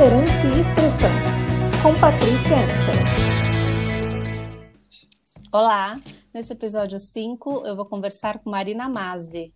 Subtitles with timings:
[0.00, 1.10] Liderança e Expressão,
[1.82, 2.94] com Patrícia Ansel.
[5.52, 5.94] Olá,
[6.32, 9.52] nesse episódio 5 eu vou conversar com Marina Mazzi.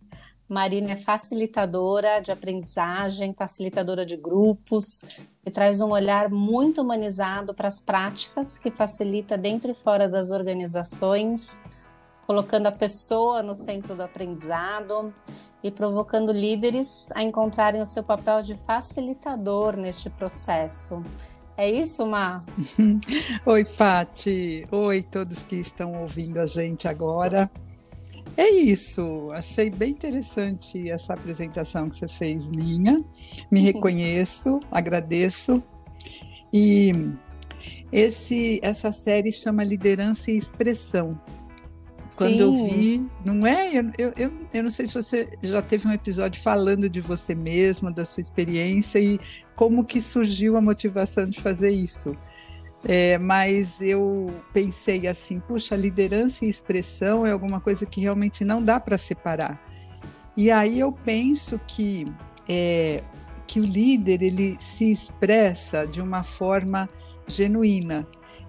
[0.47, 4.99] Marina é facilitadora de aprendizagem, facilitadora de grupos
[5.43, 10.29] e traz um olhar muito humanizado para as práticas que facilita dentro e fora das
[10.29, 11.59] organizações,
[12.25, 15.13] colocando a pessoa no centro do aprendizado
[15.63, 21.03] e provocando líderes a encontrarem o seu papel de facilitador neste processo.
[21.57, 22.43] É isso, Má?
[23.45, 24.67] Oi, Pati.
[24.71, 27.49] Oi, todos que estão ouvindo a gente agora.
[28.37, 33.01] É isso, achei bem interessante essa apresentação que você fez minha.
[33.49, 35.63] Me reconheço, agradeço.
[36.51, 36.91] E
[37.91, 41.17] esse, essa série chama Liderança e Expressão.
[42.15, 43.73] Quando eu vi, não é?
[43.73, 47.33] Eu, eu, eu, eu não sei se você já teve um episódio falando de você
[47.33, 49.19] mesma, da sua experiência e
[49.55, 52.15] como que surgiu a motivação de fazer isso.
[52.87, 58.63] É, mas eu pensei assim, puxa, liderança e expressão é alguma coisa que realmente não
[58.63, 59.59] dá para separar.
[60.37, 62.05] E aí eu penso que
[62.47, 63.03] é,
[63.47, 66.89] que o líder ele se expressa de uma forma
[67.27, 68.07] genuína.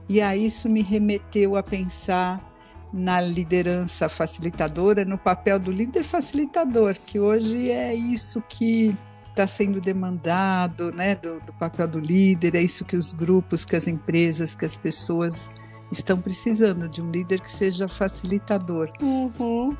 [0.08, 2.55] E aí isso me remeteu a pensar
[2.96, 8.96] na liderança facilitadora, no papel do líder facilitador, que hoje é isso que
[9.28, 13.76] está sendo demandado, né, do, do, papel do líder, é isso que os grupos, que
[13.76, 15.52] as empresas, que as pessoas
[15.92, 18.90] estão precisando, de um líder que seja facilitador.
[18.98, 19.76] Uhum.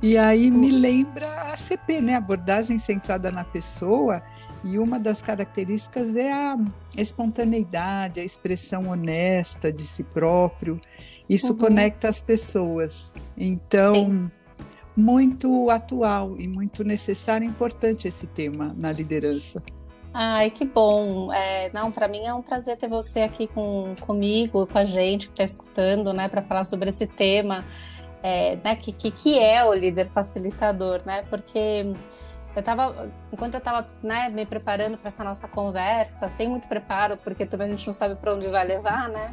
[0.00, 4.22] E aí me lembra a CP, né, abordagem centrada na pessoa,
[4.62, 6.56] e uma das características é a
[6.96, 10.80] espontaneidade, a expressão honesta de si próprio.
[11.30, 11.58] Isso uhum.
[11.58, 13.14] conecta as pessoas.
[13.38, 14.30] Então, Sim
[14.96, 19.62] muito atual e muito necessário e importante esse tema na liderança.
[20.12, 21.32] Ai, que bom.
[21.32, 25.28] É, não, para mim é um prazer ter você aqui com, comigo, com a gente
[25.28, 27.64] que está escutando, né, para falar sobre esse tema,
[28.22, 31.22] é, né, que, que, que é o líder facilitador, né?
[31.30, 31.86] Porque
[32.56, 37.16] eu estava, enquanto eu estava né, me preparando para essa nossa conversa, sem muito preparo,
[37.16, 39.32] porque também a gente não sabe para onde vai levar, né?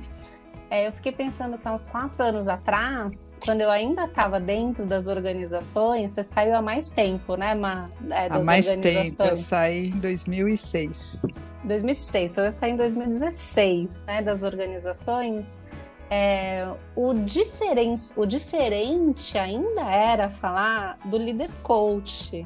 [0.70, 4.86] É, eu fiquei pensando que há uns quatro anos atrás, quando eu ainda estava dentro
[4.86, 9.90] das organizações, você saiu há mais tempo, né, Ma, é, há mais tempo, eu saí
[9.92, 11.26] em 2006.
[11.64, 15.62] 2006, então eu saí em 2016, né, das organizações.
[16.10, 22.46] É, o, diferen, o diferente ainda era falar do líder coach,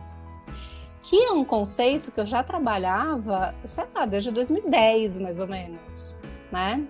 [1.02, 6.22] que é um conceito que eu já trabalhava, sei lá, desde 2010, mais ou menos,
[6.52, 6.84] né?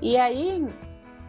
[0.00, 0.66] E aí,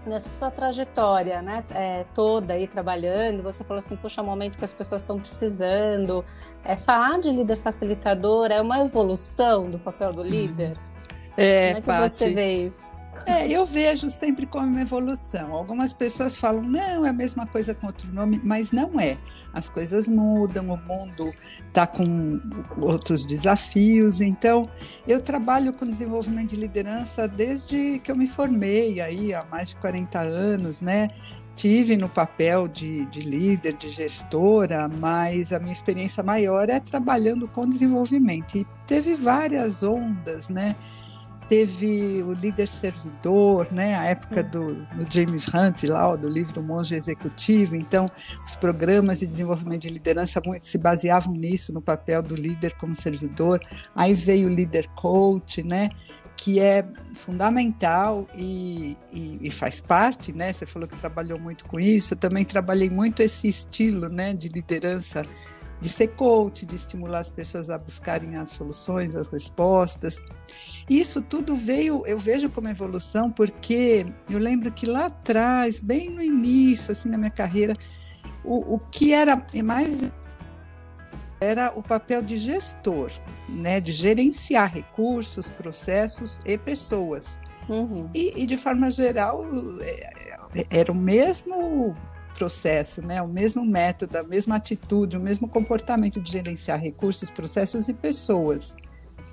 [0.05, 4.57] nessa sua trajetória, né, é, toda aí trabalhando, você falou assim, puxa, é um momento
[4.57, 6.23] que as pessoas estão precisando.
[6.63, 10.77] É, falar de líder facilitador é uma evolução do papel do líder?
[11.37, 12.91] É, Como é que você vê isso?
[13.25, 15.53] É, eu vejo sempre como uma evolução.
[15.53, 19.17] Algumas pessoas falam, não, é a mesma coisa com outro nome, mas não é.
[19.55, 21.33] As coisas mudam, o mundo
[21.69, 22.41] está com
[22.77, 24.19] outros desafios.
[24.19, 24.69] Então,
[25.07, 29.77] eu trabalho com desenvolvimento de liderança desde que eu me formei, aí há mais de
[29.77, 31.07] 40 anos, né?
[31.55, 37.47] Tive no papel de, de líder, de gestora, mas a minha experiência maior é trabalhando
[37.47, 38.57] com desenvolvimento.
[38.57, 40.75] E teve várias ondas, né?
[41.47, 46.95] Teve o líder servidor, né, a época do, do, James Hunt lá, do livro Monge
[46.95, 47.75] Executivo.
[47.75, 48.07] Então,
[48.45, 52.95] os programas de desenvolvimento de liderança muito se baseavam nisso, no papel do líder como
[52.95, 53.59] servidor.
[53.95, 55.89] Aí veio o líder coach, né,
[56.35, 60.51] que é fundamental e, e, e, faz parte, né?
[60.51, 62.13] Você falou que trabalhou muito com isso.
[62.13, 65.23] Eu também trabalhei muito esse estilo, né, de liderança
[65.85, 70.17] de ser coach, de estimular as pessoas a buscarem as soluções, as respostas.
[70.89, 76.23] Isso tudo veio, eu vejo como evolução, porque eu lembro que lá atrás, bem no
[76.23, 77.75] início, assim, na minha carreira,
[78.43, 80.11] o, o que era mais
[81.39, 83.11] era o papel de gestor,
[83.51, 87.39] né, de gerenciar recursos, processos e pessoas.
[87.69, 88.09] Uhum.
[88.11, 89.43] E, e, de forma geral,
[89.81, 91.95] é, era o mesmo
[92.37, 93.21] processo, né?
[93.21, 98.75] o mesmo método, a mesma atitude, o mesmo comportamento de gerenciar recursos, processos e pessoas.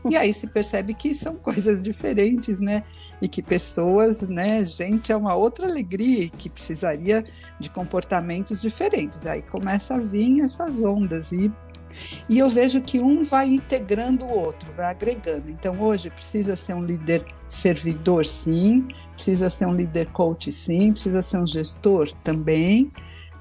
[0.08, 2.84] E aí se percebe que são coisas diferentes, né?
[3.20, 7.22] E que pessoas, né, gente, é uma outra alegria que precisaria
[7.60, 9.26] de comportamentos diferentes.
[9.26, 11.52] Aí começa a vir essas ondas e
[12.28, 15.50] e eu vejo que um vai integrando o outro, vai agregando.
[15.50, 21.22] Então, hoje precisa ser um líder servidor, sim, precisa ser um líder coach, sim, precisa
[21.22, 22.90] ser um gestor também,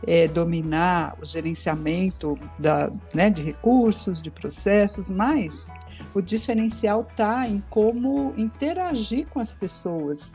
[0.06, 5.71] é, dominar o gerenciamento da, né, de recursos, de processos, mas
[6.13, 10.33] o diferencial está em como interagir com as pessoas,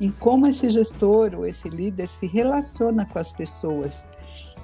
[0.00, 4.06] em como esse gestor ou esse líder se relaciona com as pessoas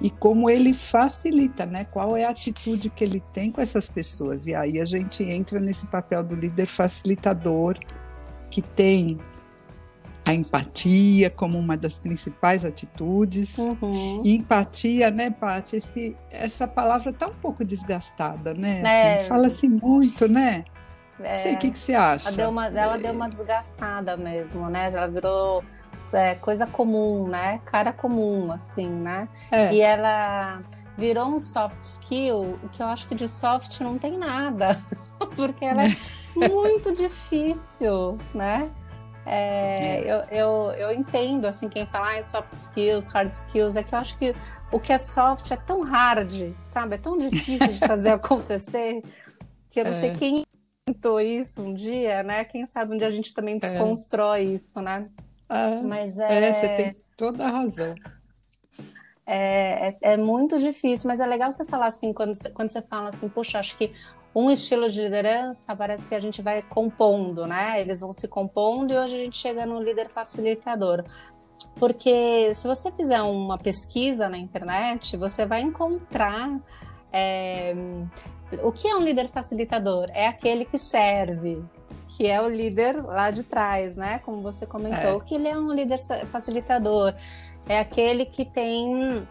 [0.01, 1.85] e como ele facilita, né?
[1.85, 4.47] Qual é a atitude que ele tem com essas pessoas?
[4.47, 7.77] E aí a gente entra nesse papel do líder facilitador
[8.49, 9.19] que tem
[10.25, 13.57] a empatia como uma das principais atitudes.
[13.57, 14.21] Uhum.
[14.23, 15.77] E empatia, né, Paty?
[15.77, 18.81] Esse, essa palavra está um pouco desgastada, né?
[18.85, 19.15] É.
[19.17, 20.63] Assim, Fala-se muito, né?
[21.19, 21.31] É.
[21.31, 22.29] Não sei o que, que você acha.
[22.29, 22.99] Ela deu, uma, ela é.
[22.99, 24.89] deu uma desgastada mesmo, né?
[24.91, 25.63] Ela virou
[26.13, 27.59] é, coisa comum, né?
[27.65, 29.27] Cara comum, assim, né?
[29.51, 29.73] É.
[29.73, 30.61] E ela
[30.97, 34.79] virou um soft skill, que eu acho que de soft não tem nada,
[35.35, 35.89] porque ela é
[36.49, 38.71] muito difícil, né?
[39.25, 40.11] É, é.
[40.11, 43.99] Eu, eu, eu entendo, assim, quem fala ah, soft skills, hard skills, é que eu
[43.99, 44.35] acho que
[44.71, 46.95] o que é soft é tão hard, sabe?
[46.95, 49.01] É tão difícil de fazer acontecer,
[49.69, 49.95] que eu não é.
[49.95, 50.43] sei quem
[50.87, 52.43] inventou isso um dia, né?
[52.43, 53.57] Quem sabe um dia a gente também é.
[53.57, 55.07] desconstrói isso, né?
[55.53, 56.47] Ah, mas é...
[56.47, 57.93] é, você tem toda a razão.
[59.25, 62.81] É, é, é, muito difícil, mas é legal você falar assim, quando você, quando você
[62.81, 63.93] fala assim, puxa, acho que
[64.35, 67.79] um estilo de liderança parece que a gente vai compondo, né?
[67.79, 71.05] Eles vão se compondo e hoje a gente chega no líder facilitador.
[71.75, 76.59] Porque se você fizer uma pesquisa na internet, você vai encontrar
[77.11, 77.75] é,
[78.63, 80.09] o que é um líder facilitador?
[80.13, 81.63] É aquele que serve,
[82.15, 84.19] que é o líder lá de trás, né?
[84.19, 85.19] Como você comentou, é.
[85.21, 85.97] que ele é um líder
[86.31, 87.13] facilitador.
[87.67, 89.25] É aquele que tem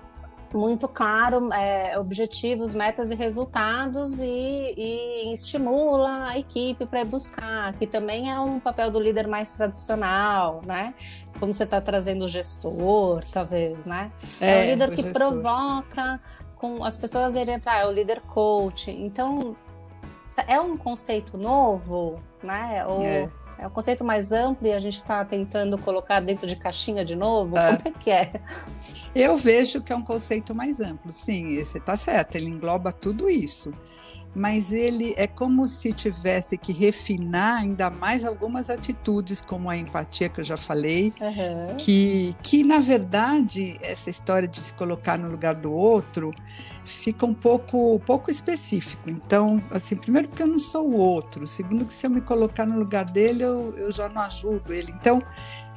[0.54, 7.86] muito claro é, objetivos, metas e resultados e, e estimula a equipe para buscar, que
[7.86, 10.94] também é um papel do líder mais tradicional, né?
[11.38, 14.10] Como você está trazendo o gestor, talvez, né?
[14.40, 15.12] É, é o líder que gestor.
[15.12, 16.20] provoca
[16.62, 18.88] com as pessoas irem entrar, é o líder coach.
[18.88, 19.56] Então,
[20.46, 22.86] é um conceito novo, né?
[22.86, 23.28] Ou é.
[23.58, 27.16] é um conceito mais amplo e a gente está tentando colocar dentro de caixinha de
[27.16, 27.58] novo?
[27.58, 27.76] É.
[27.76, 28.40] Como é que é?
[29.12, 33.28] Eu vejo que é um conceito mais amplo, sim, você está certo, ele engloba tudo
[33.28, 33.72] isso
[34.34, 40.28] mas ele é como se tivesse que refinar ainda mais algumas atitudes, como a empatia
[40.28, 41.76] que eu já falei, uhum.
[41.76, 46.30] que, que na verdade essa história de se colocar no lugar do outro
[46.84, 49.08] fica um pouco, pouco específico.
[49.08, 52.66] Então, assim, primeiro porque eu não sou o outro, segundo que se eu me colocar
[52.66, 54.92] no lugar dele, eu, eu já não ajudo ele.
[54.92, 55.22] Então,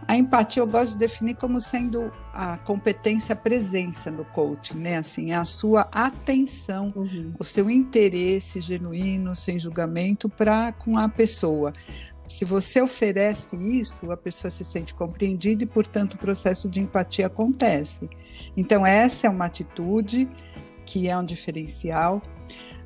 [0.08, 4.98] a empatia eu gosto de definir como sendo a competência a presença no coaching, né?
[4.98, 7.34] Assim, a sua atenção, uhum.
[7.40, 11.74] o seu interesse genuíno, sem julgamento para com a pessoa.
[12.28, 17.28] Se você oferece isso, a pessoa se sente compreendida e, portanto, o processo de empatia
[17.28, 18.10] acontece.
[18.56, 20.28] Então, essa é uma atitude
[20.86, 22.22] que é um diferencial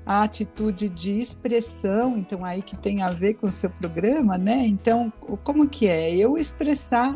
[0.10, 4.66] a atitude de expressão, então aí que tem a ver com o seu programa, né?
[4.66, 5.14] Então,
[5.44, 6.16] como que é?
[6.16, 7.16] Eu expressar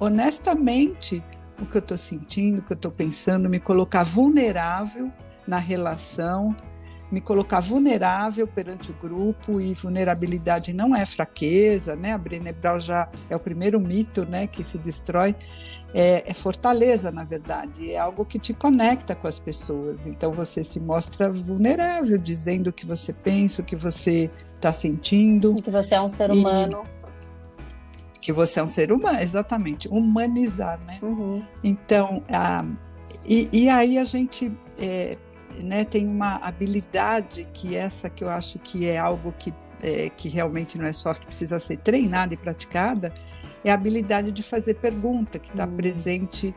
[0.00, 1.22] honestamente
[1.60, 5.08] o que eu estou sentindo, o que eu estou pensando, me colocar vulnerável
[5.46, 6.52] na relação,
[7.12, 12.12] me colocar vulnerável perante o grupo e vulnerabilidade não é fraqueza, né?
[12.12, 15.36] A Brené Brown já é o primeiro mito, né, que se destrói
[15.94, 20.06] é, é, fortaleza, na verdade, é algo que te conecta com as pessoas.
[20.06, 25.54] Então você se mostra vulnerável, dizendo o que você pensa, o que você está sentindo.
[25.58, 26.82] E que você é um ser humano.
[28.20, 30.98] Que você é um ser humano, exatamente, humanizar, né?
[31.02, 31.44] Uhum.
[31.62, 32.64] Então, a,
[33.26, 35.16] e, e, aí a gente é,
[35.62, 39.52] né, tem uma habilidade que essa que eu acho que é algo que,
[39.82, 43.12] é, que realmente não é soft, precisa ser treinada e praticada,
[43.64, 45.76] é a habilidade de fazer pergunta, que está hum.
[45.76, 46.54] presente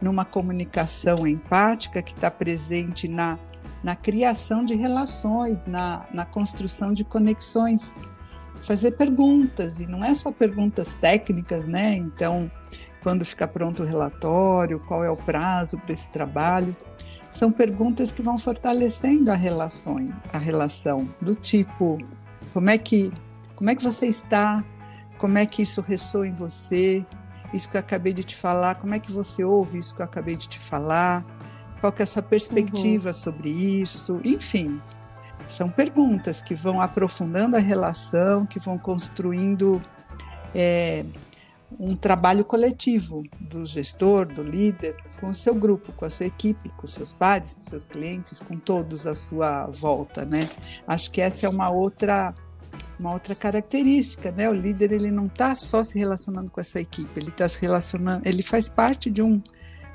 [0.00, 3.36] numa comunicação empática, que está presente na,
[3.82, 7.96] na criação de relações, na, na construção de conexões.
[8.62, 11.94] Fazer perguntas, e não é só perguntas técnicas, né?
[11.94, 12.50] Então,
[13.02, 16.76] quando fica pronto o relatório, qual é o prazo para esse trabalho.
[17.30, 19.96] São perguntas que vão fortalecendo a relação,
[20.32, 21.98] a relação do tipo,
[22.52, 23.12] como é que
[23.58, 24.64] como é que você está?
[25.18, 27.04] Como é que isso ressoa em você?
[27.52, 30.04] Isso que eu acabei de te falar, como é que você ouve isso que eu
[30.04, 31.24] acabei de te falar?
[31.80, 33.12] Qual é a sua perspectiva uhum.
[33.12, 34.20] sobre isso?
[34.24, 34.80] Enfim,
[35.46, 39.80] são perguntas que vão aprofundando a relação, que vão construindo
[40.54, 41.04] é,
[41.78, 46.68] um trabalho coletivo do gestor, do líder, com o seu grupo, com a sua equipe,
[46.76, 50.40] com seus pares, com seus clientes, com todos à sua volta, né?
[50.86, 52.34] Acho que essa é uma outra
[52.98, 54.48] uma outra característica, né?
[54.48, 58.28] O líder ele não está só se relacionando com essa equipe, ele está se relacionando,
[58.28, 59.40] ele faz parte de um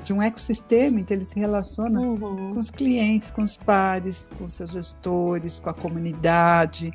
[0.04, 2.18] de um ecossistema, então ele se relaciona uhum.
[2.52, 6.92] com os clientes, com os pares, com seus gestores, com a comunidade,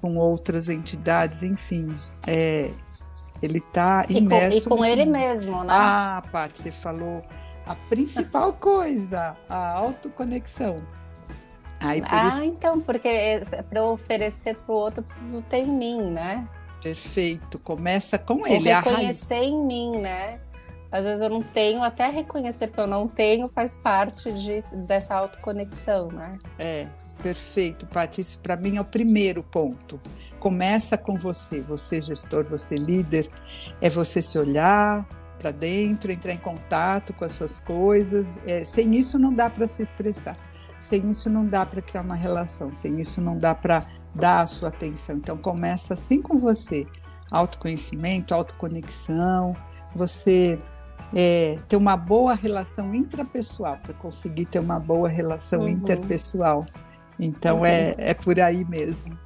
[0.00, 1.92] com outras entidades, enfim.
[2.26, 2.70] É,
[3.42, 4.58] ele está imerso.
[4.58, 5.74] E com, e com ele mesmo, né?
[5.74, 7.22] Ah, Paty, você falou
[7.66, 10.82] a principal coisa, a autoconexão.
[11.80, 12.44] Aí, ah, isso...
[12.44, 16.48] então, porque para eu oferecer para o outro, eu preciso ter em mim, né?
[16.82, 17.58] Perfeito.
[17.58, 18.72] Começa com Ou ele.
[18.72, 20.40] Reconhecer em mim, né?
[20.90, 25.14] Às vezes eu não tenho, até reconhecer que eu não tenho faz parte de, dessa
[25.16, 26.38] autoconexão, né?
[26.58, 26.86] É,
[27.22, 28.20] perfeito, Paty.
[28.20, 30.00] Isso para mim é o primeiro ponto.
[30.38, 33.28] Começa com você, você gestor, você líder.
[33.80, 35.06] É você se olhar
[35.38, 38.40] para dentro, entrar em contato com as suas coisas.
[38.46, 40.36] É, sem isso não dá para se expressar.
[40.78, 42.72] Sem isso não dá para criar uma relação.
[42.72, 45.16] Sem isso não dá para dar a sua atenção.
[45.16, 46.86] Então começa assim com você.
[47.30, 49.54] Autoconhecimento, autoconexão,
[49.94, 50.58] você
[51.14, 55.68] é, ter uma boa relação intrapessoal, para conseguir ter uma boa relação uhum.
[55.68, 56.66] interpessoal.
[57.18, 57.66] Então uhum.
[57.66, 59.18] é, é por aí mesmo.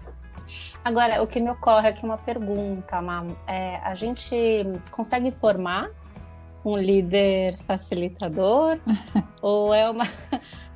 [0.84, 3.28] Agora, o que me ocorre aqui uma pergunta, Mam.
[3.46, 4.34] É, a gente
[4.90, 5.90] consegue formar
[6.64, 8.78] um líder facilitador?
[9.40, 10.04] ou é uma,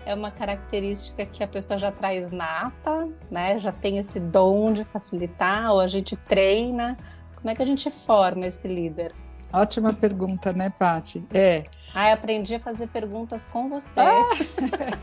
[0.06, 3.58] é uma característica que a pessoa já traz nata, né?
[3.58, 6.96] Já tem esse dom de facilitar, ou a gente treina?
[7.36, 9.14] Como é que a gente forma esse líder?
[9.52, 11.24] Ótima pergunta, né, Pati?
[11.32, 11.64] É.
[11.94, 14.00] Ah, aprendi a fazer perguntas com você.
[14.00, 14.30] Ah!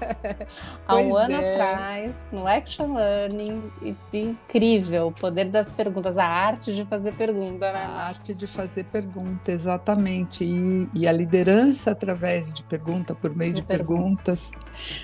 [0.85, 1.53] Há um ano é.
[1.53, 3.71] atrás, no Action Learning.
[4.11, 7.79] Incrível o poder das perguntas, a arte de fazer pergunta, né?
[7.79, 10.43] A arte de fazer pergunta, exatamente.
[10.43, 14.51] E, e a liderança através de pergunta, por meio de, de perguntas.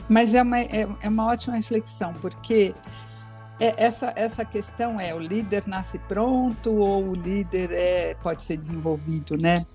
[0.09, 2.75] Mas é uma, é, é uma ótima reflexão, porque
[3.61, 8.57] é, essa, essa questão é o líder nasce pronto ou o líder é, pode ser
[8.57, 9.65] desenvolvido, né?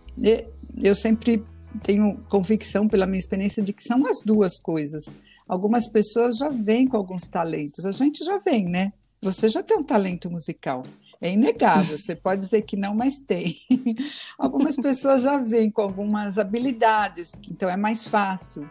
[0.83, 1.43] Eu sempre
[1.83, 5.13] tenho convicção pela minha experiência de que são as duas coisas.
[5.49, 8.93] Algumas pessoas já vêm com alguns talentos, a gente já vem, né?
[9.21, 10.83] Você já tem um talento musical,
[11.21, 13.57] é inegável, você pode dizer que não, mas tem.
[14.37, 18.69] Algumas pessoas já vêm com algumas habilidades, então é mais fácil.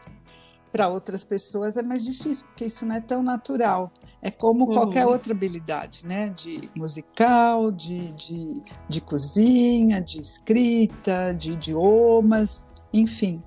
[0.70, 3.92] Para outras pessoas é mais difícil, porque isso não é tão natural.
[4.22, 4.74] É como uhum.
[4.74, 6.30] qualquer outra habilidade, né?
[6.30, 13.42] De musical, de, de, de cozinha, de escrita, de idiomas, enfim.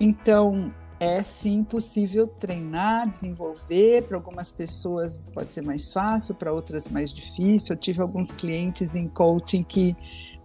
[0.00, 4.02] Então, é sim possível treinar, desenvolver.
[4.02, 7.74] Para algumas pessoas pode ser mais fácil, para outras mais difícil.
[7.74, 9.96] Eu tive alguns clientes em coaching que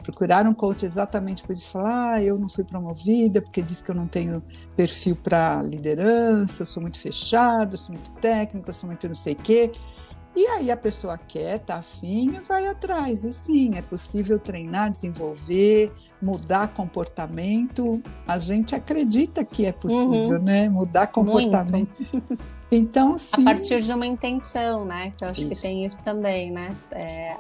[0.02, 3.96] procuraram coach exatamente por isso, falar, ah, eu não fui promovida porque diz que eu
[3.96, 4.44] não tenho
[4.76, 9.14] perfil para liderança, eu sou muito fechado, eu sou muito técnico, eu sou muito não
[9.14, 9.72] sei o quê.
[10.36, 13.24] E aí a pessoa quer, tá afim e vai atrás.
[13.24, 15.92] E sim, é possível treinar, desenvolver,
[16.22, 18.02] mudar comportamento.
[18.28, 20.44] A gente acredita que é possível, uhum.
[20.44, 20.70] né?
[20.70, 21.90] Mudar comportamento.
[22.00, 22.44] Muito.
[22.72, 23.42] Então, sim.
[23.42, 25.12] A partir de uma intenção, né?
[25.18, 25.50] Que eu acho isso.
[25.50, 26.76] que tem isso também, né?
[26.92, 27.36] É,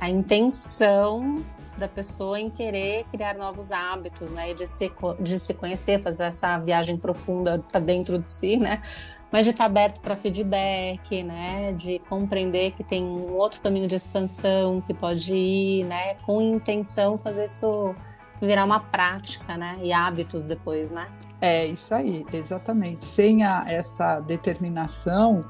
[0.00, 1.44] a intenção
[1.76, 4.50] da pessoa em querer criar novos hábitos, né?
[4.50, 4.90] E de se,
[5.20, 8.80] de se conhecer, fazer essa viagem profunda para dentro de si, né?
[9.30, 11.72] Mas de estar aberto para feedback, né?
[11.72, 16.14] De compreender que tem um outro caminho de expansão que pode ir, né?
[16.16, 17.94] Com intenção fazer isso
[18.40, 19.78] virar uma prática, né?
[19.82, 21.08] E hábitos depois, né?
[21.40, 23.04] É isso aí, exatamente.
[23.04, 25.44] Sem a, essa determinação,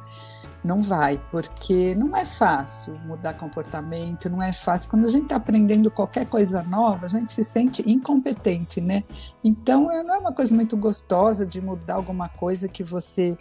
[0.63, 4.91] não vai, porque não é fácil mudar comportamento, não é fácil.
[4.91, 9.05] Quando a gente está aprendendo qualquer coisa nova, a gente se sente incompetente, né?
[9.43, 13.37] Então, é, não é uma coisa muito gostosa de mudar alguma coisa que você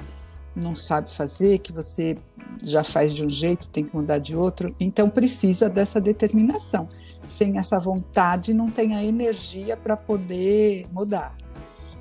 [0.57, 2.17] não sabe fazer, que você
[2.63, 4.75] já faz de um jeito, tem que mudar de outro.
[4.79, 6.89] Então, precisa dessa determinação.
[7.25, 11.35] Sem essa vontade, não tem a energia para poder mudar.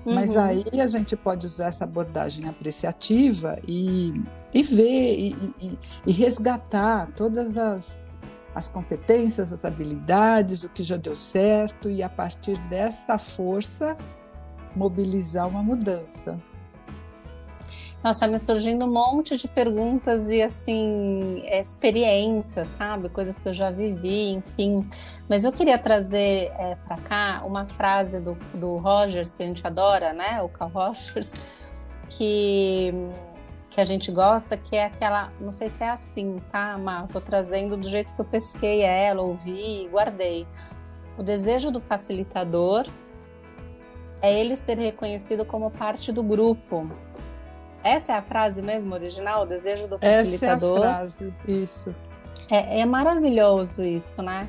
[0.04, 0.42] Mas uhum.
[0.42, 4.14] aí a gente pode usar essa abordagem apreciativa e,
[4.54, 8.06] e ver e, e, e resgatar todas as,
[8.54, 13.96] as competências, as habilidades, o que já deu certo e a partir dessa força
[14.76, 16.40] mobilizar uma mudança.
[18.06, 23.08] Nossa, me surgindo um monte de perguntas e assim, experiências, sabe?
[23.08, 24.76] Coisas que eu já vivi, enfim.
[25.28, 29.66] Mas eu queria trazer é, para cá uma frase do, do Rogers, que a gente
[29.66, 30.40] adora, né?
[30.40, 31.34] O Carl Rogers,
[32.08, 32.94] que,
[33.70, 35.32] que a gente gosta, que é aquela.
[35.40, 37.08] Não sei se é assim, tá, Mar?
[37.08, 40.46] Tô trazendo do jeito que eu pesquei ela, ouvi e guardei.
[41.18, 42.86] O desejo do facilitador
[44.22, 46.88] é ele ser reconhecido como parte do grupo
[47.88, 50.78] essa é a frase mesmo original, o desejo do facilitador.
[50.78, 51.94] Essa é a frase, isso.
[52.50, 54.48] É, é maravilhoso isso, né?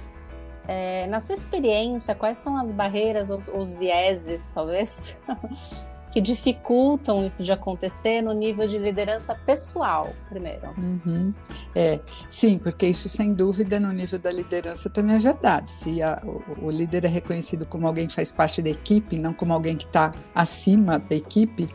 [0.67, 5.17] É, na sua experiência, quais são as barreiras, os, os vieses, talvez,
[6.11, 10.67] que dificultam isso de acontecer no nível de liderança pessoal, primeiro.
[10.77, 11.33] Uhum.
[11.73, 15.71] É, sim, porque isso sem dúvida no nível da liderança também é verdade.
[15.71, 19.33] Se a, o, o, líder é reconhecido como alguém que faz parte da equipe, não
[19.33, 21.69] como alguém que está acima da equipe,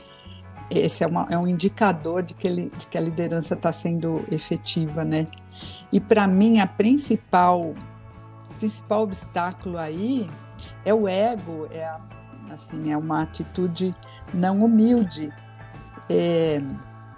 [0.78, 4.24] esse é, uma, é, um indicador de que, ele, de que a liderança está sendo
[4.30, 5.26] efetiva, né?
[5.92, 7.74] E para mim a principal,
[8.50, 10.28] o principal obstáculo aí
[10.84, 12.00] é o ego, é a,
[12.50, 13.94] assim é uma atitude
[14.32, 15.32] não humilde.
[16.08, 16.60] É,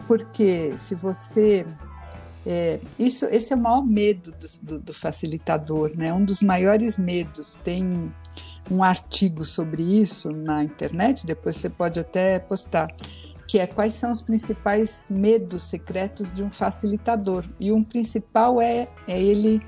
[0.07, 1.67] porque se você.
[2.47, 6.13] É, isso, esse é o maior medo do, do, do, facilitador, né?
[6.13, 7.59] Um dos maiores medos.
[7.65, 8.13] Tem
[8.71, 12.89] um artigo sobre isso na internet, depois você pode até postar,
[13.47, 17.45] que é quais são os principais medos secretos de um facilitador.
[17.61, 19.61] E um principal é, é ele,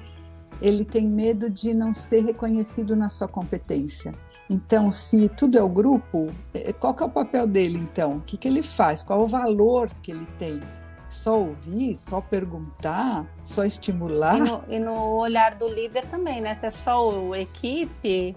[0.61, 4.15] ele tem medo de não ser reconhecido na sua competência.
[4.49, 8.19] Então, se tudo é o grupo, é, qual que é o papel dele, então?
[8.19, 9.03] O que, que ele faz?
[9.03, 10.61] Qual o valor que ele tem?
[11.09, 14.37] Só ouvir, só perguntar, só estimular?
[14.37, 16.55] E no, e no olhar do líder também, né?
[16.55, 18.37] Se é só o equipe,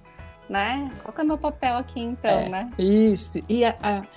[0.49, 0.91] né?
[1.03, 2.71] Qual que é o meu papel aqui, então, é, né?
[2.77, 3.39] Isso.
[3.47, 4.07] E a, a, é,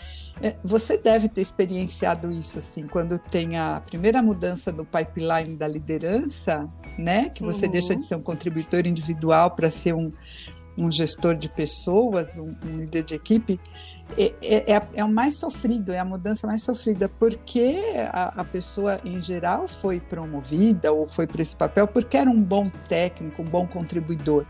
[0.63, 6.69] você deve ter experienciado isso, assim, quando tem a primeira mudança do pipeline da liderança,
[6.99, 7.29] né?
[7.29, 7.73] Que você uhum.
[7.73, 10.11] deixa de ser um contribuidor individual para ser um,
[10.77, 13.61] um gestor de pessoas, um, um líder de equipe,
[14.19, 17.81] é, é, é, é, o mais sofrido, é a mudança mais sofrida, porque
[18.11, 22.43] a, a pessoa, em geral, foi promovida ou foi para esse papel porque era um
[22.43, 24.45] bom técnico, um bom contribuidor.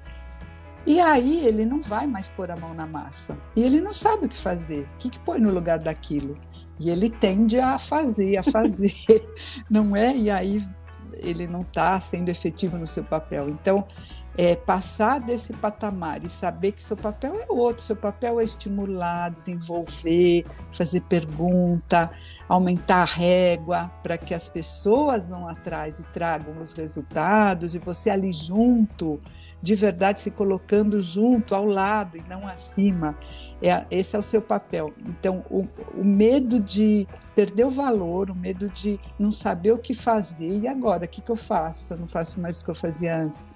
[0.87, 3.37] E aí ele não vai mais pôr a mão na massa.
[3.55, 4.83] E ele não sabe o que fazer.
[4.95, 6.37] O que, que põe no lugar daquilo?
[6.79, 8.95] E ele tende a fazer, a fazer,
[9.71, 10.17] não é?
[10.17, 10.67] E aí
[11.15, 13.49] ele não está sendo efetivo no seu papel.
[13.49, 13.87] Então,
[14.37, 19.31] é, passar desse patamar e saber que seu papel é outro, seu papel é estimular,
[19.31, 22.11] desenvolver, fazer pergunta,
[22.49, 28.09] aumentar a régua para que as pessoas vão atrás e tragam os resultados e você
[28.11, 29.21] ali junto,
[29.63, 33.17] de verdade se colocando junto, ao lado e não acima.
[33.63, 34.93] É, esse é o seu papel.
[35.07, 39.95] Então, o, o medo de perder o valor, o medo de não saber o que
[39.95, 41.95] fazer, e agora, o que, que eu faço?
[41.95, 43.53] Eu não faço mais o que eu fazia antes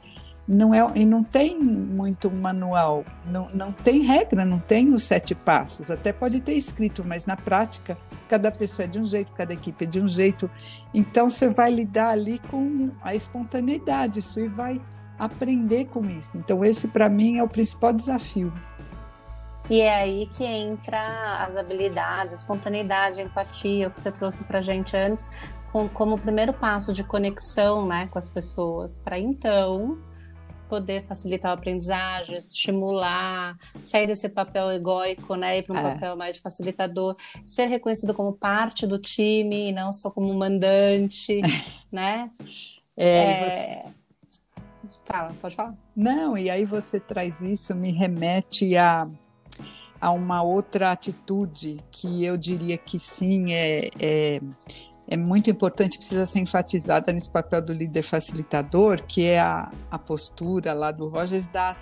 [0.46, 5.34] não é e não tem muito manual, não, não tem regra, não tem os sete
[5.34, 5.90] passos.
[5.90, 9.84] Até pode ter escrito, mas na prática cada pessoa é de um jeito, cada equipe
[9.84, 10.48] é de um jeito.
[10.94, 14.80] Então você vai lidar ali com a espontaneidade, isso e vai
[15.18, 16.36] aprender com isso.
[16.36, 18.52] Então esse para mim é o principal desafio.
[19.68, 24.44] E é aí que entra as habilidades, a espontaneidade, a empatia, o que você trouxe
[24.44, 25.30] para gente antes,
[25.92, 29.98] como o primeiro passo de conexão, né, com as pessoas, para então
[30.68, 35.94] poder facilitar a aprendizagem, estimular, sair desse papel egóico, né, ir para um é.
[35.94, 41.40] papel mais de facilitador, ser reconhecido como parte do time e não só como mandante,
[41.90, 42.30] né?
[42.96, 43.86] É, é...
[45.06, 45.74] Fala, pode falar.
[45.94, 49.08] Não, e aí você traz isso, me remete a,
[50.00, 54.40] a uma outra atitude que eu diria que sim, é, é
[55.08, 59.98] é muito importante, precisa ser enfatizada nesse papel do líder facilitador, que é a, a
[59.98, 61.72] postura lá do Rogers da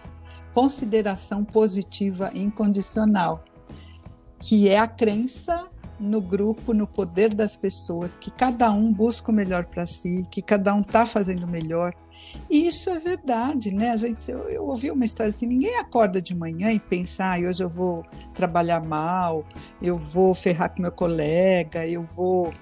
[0.53, 3.43] consideração positiva incondicional,
[4.39, 9.35] que é a crença no grupo, no poder das pessoas, que cada um busca o
[9.35, 11.95] melhor para si, que cada um está fazendo o melhor.
[12.51, 13.91] E isso é verdade, né?
[13.91, 17.39] A gente, eu, eu, ouvi uma história assim: ninguém acorda de manhã e pensa, ah,
[17.39, 19.45] hoje eu vou trabalhar mal,
[19.83, 22.53] eu vou ferrar com meu colega, eu vou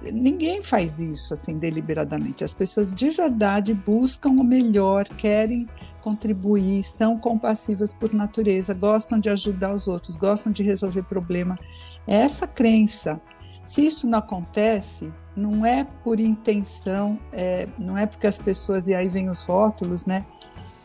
[0.00, 2.44] Ninguém faz isso assim deliberadamente.
[2.44, 5.68] As pessoas de verdade buscam o melhor, querem
[6.00, 11.58] contribuir, são compassivas por natureza, gostam de ajudar os outros, gostam de resolver problema.
[12.06, 13.20] Essa crença.
[13.64, 18.94] Se isso não acontece, não é por intenção, é, não é porque as pessoas, e
[18.94, 20.26] aí vem os rótulos, né?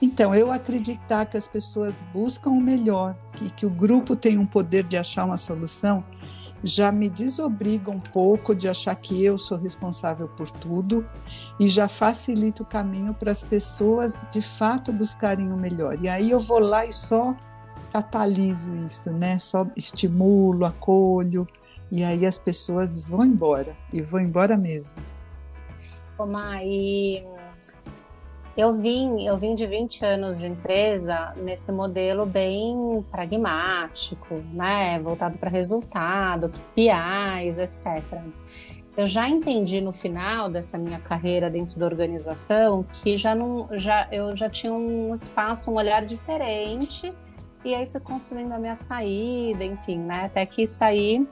[0.01, 4.45] Então, eu acreditar que as pessoas buscam o melhor, que, que o grupo tem um
[4.45, 6.03] poder de achar uma solução,
[6.63, 11.05] já me desobriga um pouco de achar que eu sou responsável por tudo
[11.59, 15.97] e já facilita o caminho para as pessoas de fato buscarem o melhor.
[16.01, 17.35] E aí eu vou lá e só
[17.91, 19.37] cataliso isso, né?
[19.39, 21.47] Só estimulo, acolho
[21.91, 25.01] e aí as pessoas vão embora e vão embora mesmo.
[26.17, 27.23] Ô, Mai,
[28.57, 35.37] eu vim, eu vim de 20 anos de empresa nesse modelo bem pragmático, né, voltado
[35.37, 38.19] para resultado, KPIs, etc.
[38.97, 44.07] Eu já entendi no final dessa minha carreira dentro da organização que já não, já
[44.11, 47.13] eu já tinha um espaço, um olhar diferente
[47.63, 50.25] e aí fui construindo a minha saída, enfim, né?
[50.25, 51.27] Até que saí.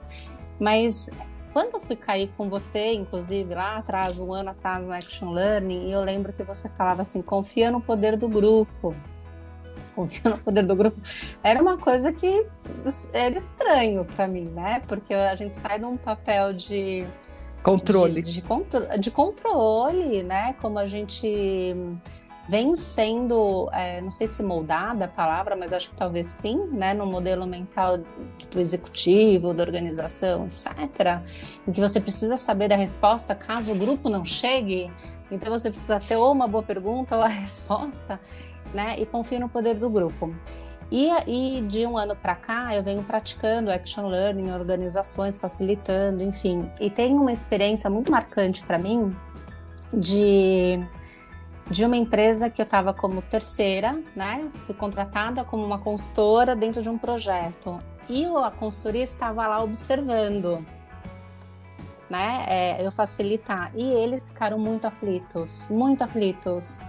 [0.58, 1.10] Mas
[1.52, 5.90] quando eu fui cair com você, inclusive lá atrás, um ano atrás no Action Learning,
[5.90, 8.94] eu lembro que você falava assim: confia no poder do grupo.
[9.94, 11.00] Confia no poder do grupo.
[11.42, 12.46] Era uma coisa que
[13.14, 14.82] era estranho para mim, né?
[14.86, 17.06] Porque a gente sai de um papel de
[17.62, 20.52] controle, de, de, contro de controle, né?
[20.60, 21.74] Como a gente
[22.48, 26.94] vem sendo, é, não sei se moldada a palavra, mas acho que talvez sim, né,
[26.94, 31.22] no modelo mental do executivo, da organização, etc.,
[31.66, 34.92] em que você precisa saber a resposta caso o grupo não chegue,
[35.30, 38.20] então você precisa ter ou uma boa pergunta ou a resposta,
[38.72, 40.34] né, e confie no poder do grupo.
[40.90, 46.70] E, e de um ano para cá, eu venho praticando Action Learning organizações, facilitando, enfim.
[46.80, 49.14] E tem uma experiência muito marcante para mim
[49.92, 50.80] de
[51.70, 54.48] de uma empresa que eu estava como terceira, né?
[54.66, 57.82] Fui contratada como uma consultora dentro de um projeto.
[58.08, 60.64] E a consultoria estava lá observando,
[62.08, 62.44] né?
[62.46, 63.72] É, eu facilitar.
[63.74, 66.80] E eles ficaram muito aflitos, muito aflitos.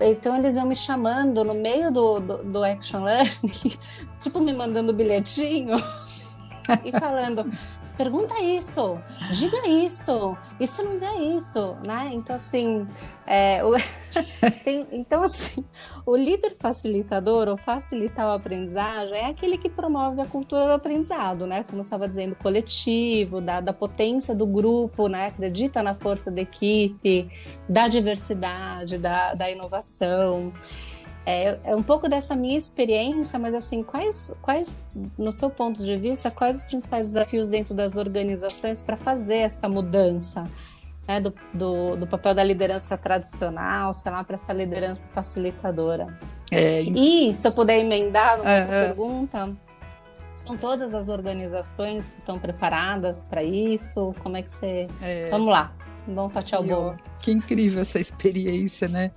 [0.00, 3.78] Então eles iam me chamando no meio do, do, do Action Learning,
[4.20, 5.76] tipo me mandando bilhetinho
[6.84, 7.44] e falando:
[7.96, 8.98] pergunta isso,
[9.32, 12.10] diga isso, isso não é isso, né?
[12.12, 12.86] Então, assim,
[13.26, 13.72] é, o,
[14.64, 15.64] tem, então, assim,
[16.04, 21.46] o líder facilitador ou facilitar o aprendizagem é aquele que promove a cultura do aprendizado,
[21.46, 21.64] né?
[21.64, 25.28] Como estava dizendo, coletivo, da, da potência do grupo, né?
[25.28, 27.28] Acredita na força da equipe,
[27.68, 30.52] da diversidade, da, da inovação.
[31.26, 34.84] É, é, um pouco dessa minha experiência, mas assim, quais, quais,
[35.18, 39.66] no seu ponto de vista, quais os principais desafios dentro das organizações para fazer essa
[39.66, 40.46] mudança
[41.08, 46.18] né, do, do, do, papel da liderança tradicional, sei lá, para essa liderança facilitadora?
[46.52, 49.50] É, e se eu puder emendar uma é, pergunta,
[50.34, 54.14] são todas as organizações que estão preparadas para isso?
[54.22, 54.88] Como é que você.
[55.00, 55.72] É, Vamos lá,
[56.06, 56.96] vamos fatiar o bolo.
[57.18, 59.10] Que incrível essa experiência, né?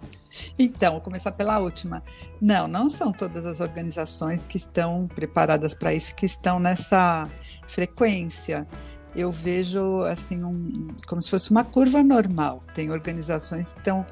[0.57, 2.03] Então, vou começar pela última.
[2.41, 7.27] Não, não são todas as organizações que estão preparadas para isso, que estão nessa
[7.67, 8.67] frequência.
[9.15, 12.61] Eu vejo assim um, como se fosse uma curva normal.
[12.73, 14.05] Tem organizações que estão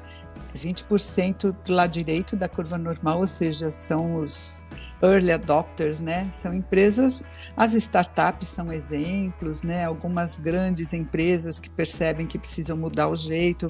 [0.54, 4.64] 20% do lado direito da curva normal, ou seja, são os
[5.02, 6.28] early adopters, né?
[6.30, 7.22] São empresas,
[7.56, 9.84] as startups são exemplos, né?
[9.84, 13.68] Algumas grandes empresas que percebem que precisam mudar o jeito.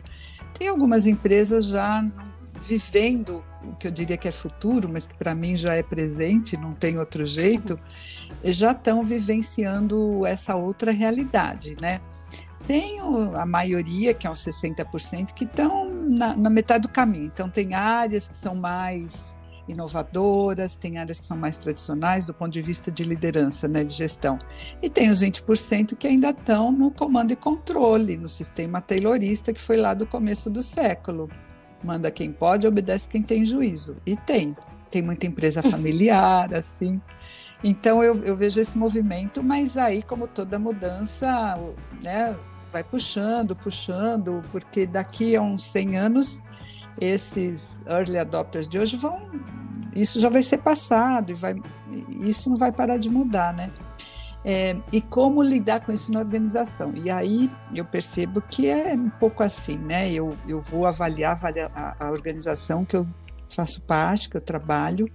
[0.58, 2.02] Tem algumas empresas já
[2.60, 6.56] vivendo o que eu diria que é futuro, mas que para mim já é presente,
[6.56, 7.78] não tem outro jeito,
[8.44, 12.00] já estão vivenciando essa outra realidade, né?
[12.66, 17.26] Tem a maioria, que é uns 60%, que estão na, na metade do caminho.
[17.26, 19.38] Então, tem áreas que são mais
[19.68, 23.94] inovadoras, tem áreas que são mais tradicionais do ponto de vista de liderança, né, de
[23.94, 24.38] gestão.
[24.82, 29.60] E tem os 20% que ainda estão no comando e controle, no sistema taylorista que
[29.60, 31.28] foi lá do começo do século
[31.82, 33.96] manda quem pode, obedece quem tem juízo.
[34.06, 34.56] E tem.
[34.90, 37.00] Tem muita empresa familiar, assim.
[37.62, 41.58] Então eu, eu vejo esse movimento, mas aí, como toda mudança,
[42.02, 42.36] né,
[42.72, 46.42] vai puxando, puxando, porque daqui a uns 100 anos,
[47.00, 49.30] esses early adopters de hoje vão.
[49.94, 51.56] Isso já vai ser passado, e vai,
[52.20, 53.70] isso não vai parar de mudar, né?
[54.48, 56.94] É, e como lidar com isso na organização.
[56.96, 60.12] E aí eu percebo que é um pouco assim, né?
[60.12, 63.04] Eu, eu vou avaliar, avaliar a, a organização que eu
[63.50, 65.10] faço parte, que eu trabalho,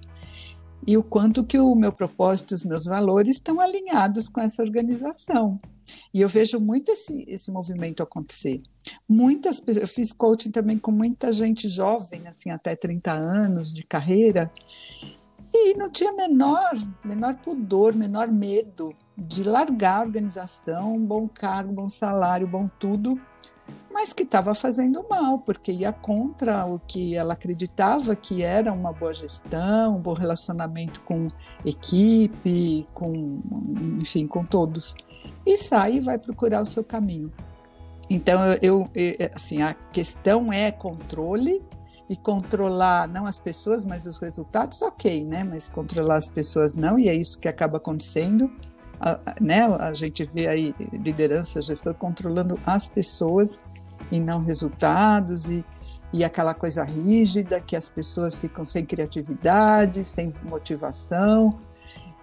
[0.86, 5.58] e o quanto que o meu propósito, os meus valores estão alinhados com essa organização.
[6.14, 8.62] E eu vejo muito esse, esse movimento acontecer.
[9.08, 13.84] Muitas pessoas, eu fiz coaching também com muita gente jovem, assim, até 30 anos de
[13.84, 14.52] carreira,
[15.54, 16.72] e não tinha menor,
[17.04, 23.20] menor pudor, menor medo de largar a organização, bom cargo, bom salário, bom tudo,
[23.92, 28.92] mas que estava fazendo mal, porque ia contra o que ela acreditava que era uma
[28.92, 31.28] boa gestão, um bom relacionamento com
[31.66, 33.42] equipe, com,
[34.00, 34.96] enfim, com todos.
[35.46, 37.32] E sai e vai procurar o seu caminho.
[38.10, 41.62] Então, eu, eu assim, a questão é controle
[42.10, 45.44] e controlar não as pessoas, mas os resultados, ok, né?
[45.44, 48.52] Mas controlar as pessoas não, e é isso que acaba acontecendo.
[49.04, 49.66] A, né?
[49.66, 53.64] a gente vê aí liderança, gestor controlando as pessoas
[54.12, 55.66] e não resultados, e,
[56.14, 61.58] e aquela coisa rígida que as pessoas ficam sem criatividade, sem motivação,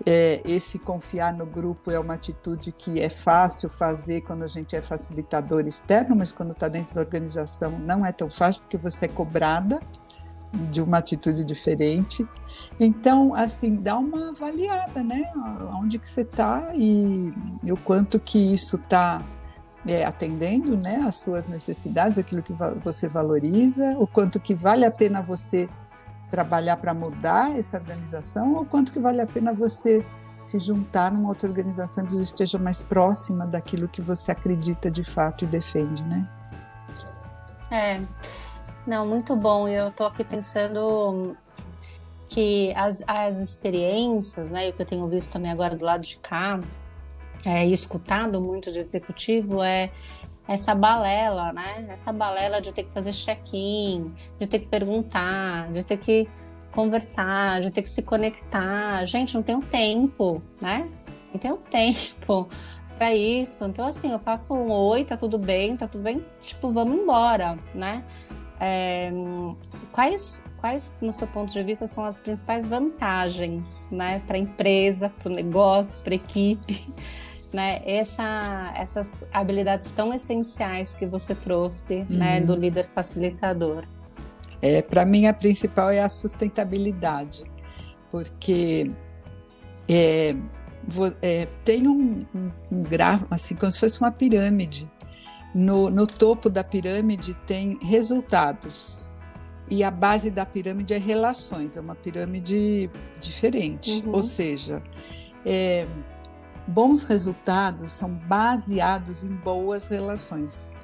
[0.07, 4.77] é, esse confiar no grupo é uma atitude que é fácil fazer quando a gente
[4.77, 9.07] é facilitador externo, mas quando está dentro da organização não é tão fácil porque você
[9.07, 9.81] é cobrada
[10.53, 12.27] de uma atitude diferente.
[12.81, 15.31] Então, assim, dá uma avaliada, né?
[15.75, 17.33] Onde que você está e,
[17.63, 19.25] e, o quanto que isso está
[19.87, 21.03] é, atendendo, né?
[21.07, 25.69] As suas necessidades, aquilo que você valoriza, o quanto que vale a pena você
[26.31, 30.05] trabalhar para mudar essa organização, ou quanto que vale a pena você
[30.43, 35.45] se juntar numa outra organização que esteja mais próxima daquilo que você acredita de fato
[35.45, 36.27] e defende, né?
[37.71, 38.01] É,
[38.89, 39.69] não, muito bom.
[39.69, 41.37] Eu estou aqui pensando
[42.27, 46.17] que as, as experiências, né, o que eu tenho visto também agora do lado de
[46.17, 46.59] cá,
[47.45, 49.91] é, e escutado muito de executivo, é
[50.47, 51.87] essa balela, né?
[51.91, 56.27] Essa balela de ter que fazer check-in, de ter que perguntar, de ter que
[56.73, 59.05] conversar, de ter que se conectar.
[59.05, 60.89] Gente, não tenho tempo, né?
[61.31, 62.49] Não tenho tempo
[62.97, 63.65] para isso.
[63.67, 67.59] Então, assim, eu faço um oi, tá tudo bem, tá tudo bem, tipo, vamos embora,
[67.75, 68.03] né?
[68.61, 69.11] É,
[69.93, 75.09] quais, quais, no seu ponto de vista, são as principais vantagens, né, para a empresa,
[75.09, 76.89] para o negócio, para a equipe,
[77.53, 82.19] né, essa, essas habilidades tão essenciais que você trouxe, uhum.
[82.19, 83.85] né, do líder facilitador?
[84.61, 87.45] É, para mim, a principal é a sustentabilidade,
[88.11, 88.91] porque
[89.89, 90.35] é,
[91.23, 94.91] é, tem um, um, um gráfico, assim, como se fosse uma pirâmide.
[95.55, 99.15] No, no topo da pirâmide tem resultados,
[99.71, 104.03] e a base da pirâmide é relações, é uma pirâmide diferente.
[104.05, 104.15] Uhum.
[104.15, 104.83] Ou seja,
[105.45, 105.87] é,
[106.67, 110.75] bons resultados são baseados em boas relações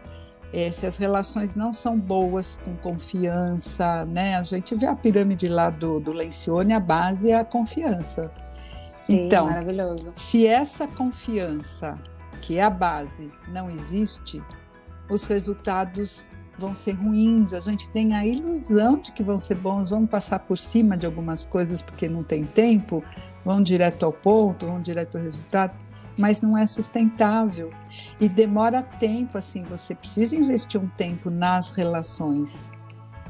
[0.55, 4.37] é, se as relações não são boas com confiança, né?
[4.37, 8.25] A gente vê a pirâmide lá do, do Lencioni, a base é a confiança.
[8.95, 10.13] Sim, então, maravilhoso.
[10.15, 11.99] se essa confiança,
[12.45, 14.43] que é a base, não existe,
[15.09, 17.55] os resultados vão ser ruins.
[17.55, 21.07] A gente tem a ilusão de que vão ser bons, vamos passar por cima de
[21.07, 23.03] algumas coisas porque não tem tempo,
[23.43, 25.73] vão direto ao ponto, vão direto ao resultado
[26.17, 27.71] mas não é sustentável
[28.21, 32.71] e demora tempo assim, você precisa investir um tempo nas relações.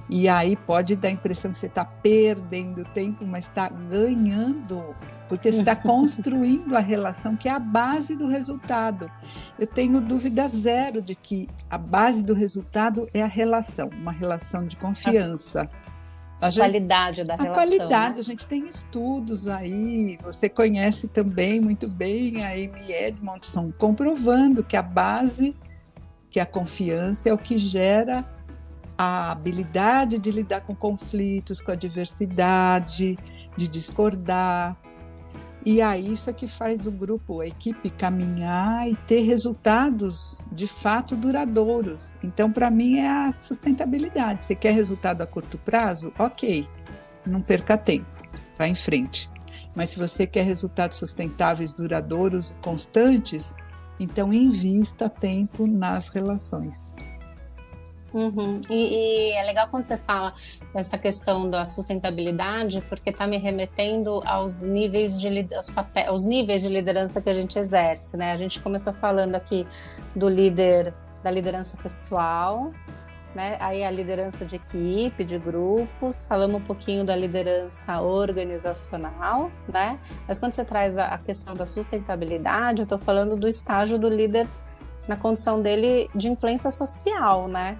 [0.08, 4.94] E aí pode dar a impressão que você está perdendo tempo, mas está ganhando,
[5.28, 9.10] porque você está construindo a relação que é a base do resultado.
[9.58, 14.66] Eu tenho dúvida zero de que a base do resultado é a relação, uma relação
[14.66, 15.68] de confiança.
[16.40, 17.52] A, gente, qualidade da relação.
[17.52, 18.20] A qualidade, né?
[18.20, 24.76] a gente tem estudos aí, você conhece também muito bem a Amy Edmondson, comprovando que
[24.76, 25.56] a base,
[26.28, 28.33] que a confiança é o que gera
[28.96, 33.18] a habilidade de lidar com conflitos, com a diversidade,
[33.56, 34.76] de discordar,
[35.66, 40.66] e aí isso é que faz o grupo, a equipe caminhar e ter resultados de
[40.66, 42.14] fato duradouros.
[42.22, 44.42] Então, para mim, é a sustentabilidade.
[44.42, 46.12] Você quer resultado a curto prazo?
[46.18, 46.68] Ok,
[47.24, 48.06] não perca tempo,
[48.58, 49.30] vá em frente.
[49.74, 53.56] Mas se você quer resultados sustentáveis, duradouros, constantes,
[53.98, 56.94] então invista tempo nas relações.
[58.14, 58.60] Uhum.
[58.70, 60.32] E, e, é legal quando você fala
[60.72, 66.62] dessa questão da sustentabilidade, porque está me remetendo aos níveis de aos, papéis, aos níveis
[66.62, 68.30] de liderança que a gente exerce, né?
[68.30, 69.66] A gente começou falando aqui
[70.14, 72.70] do líder, da liderança pessoal,
[73.34, 73.56] né?
[73.58, 79.98] Aí a liderança de equipe, de grupos, falamos um pouquinho da liderança organizacional, né?
[80.28, 84.46] Mas quando você traz a questão da sustentabilidade, eu estou falando do estágio do líder
[85.08, 87.76] na condição dele de influência social, né?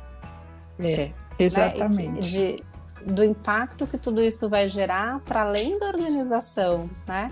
[0.79, 2.39] É, exatamente.
[2.39, 2.57] Né?
[3.05, 7.31] De, do impacto que tudo isso vai gerar para além da organização, né?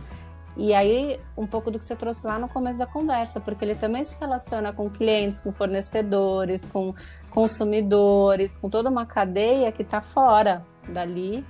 [0.55, 3.75] E aí, um pouco do que você trouxe lá no começo da conversa, porque ele
[3.75, 6.95] também se relaciona com clientes, com fornecedores, com
[7.31, 11.43] consumidores, com toda uma cadeia que está fora dali,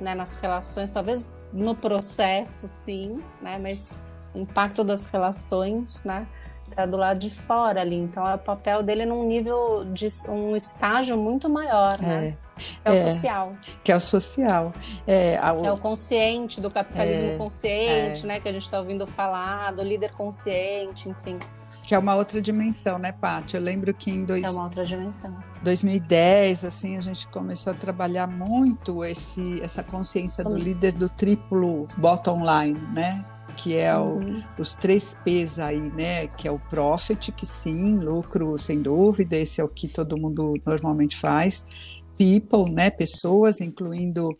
[0.00, 4.00] né, nas relações, talvez no processo, sim, né, mas
[4.34, 6.26] o impacto das relações, né,
[6.70, 7.96] está do lado de fora ali.
[7.96, 12.34] Então, é o papel dele num nível de um estágio muito maior, né?
[12.46, 12.50] É.
[12.60, 13.52] Que é, é, o social.
[13.82, 14.74] Que é o social.
[15.06, 15.64] É, a, o...
[15.64, 18.26] é o consciente, do capitalismo é, consciente, é.
[18.26, 18.40] né?
[18.40, 21.38] Que a gente está ouvindo falar, do líder consciente, enfim.
[21.86, 23.56] Que é uma outra dimensão, né, Paty?
[23.56, 24.44] Eu lembro que em dois...
[24.44, 25.36] é uma outra dimensão.
[25.62, 30.50] 2010, assim, a gente começou a trabalhar muito esse, essa consciência Sim.
[30.50, 33.24] do líder do triplo bottom line, né?
[33.62, 34.18] Que é o,
[34.58, 36.26] os três P's aí, né?
[36.26, 40.54] Que é o profit, que sim, lucro sem dúvida, esse é o que todo mundo
[40.64, 41.66] normalmente faz.
[42.16, 42.90] People, né?
[42.90, 44.30] Pessoas, incluindo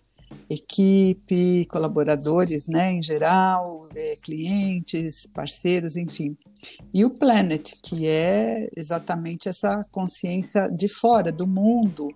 [0.49, 2.93] equipe, colaboradores, né?
[2.93, 6.37] Em geral, é, clientes, parceiros, enfim.
[6.95, 12.09] E o planet, que é exatamente essa consciência de fora, do mundo,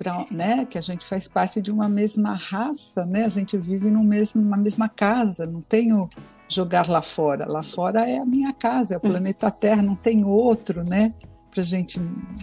[0.00, 3.26] pra, né, que a gente faz parte de uma mesma raça, né?
[3.26, 6.08] A gente vive num mesmo, numa mesma casa, não tenho
[6.48, 7.46] jogar lá fora.
[7.46, 11.12] Lá fora é a minha casa, é o planeta Terra, não tem outro, né?
[11.50, 12.00] Para a gente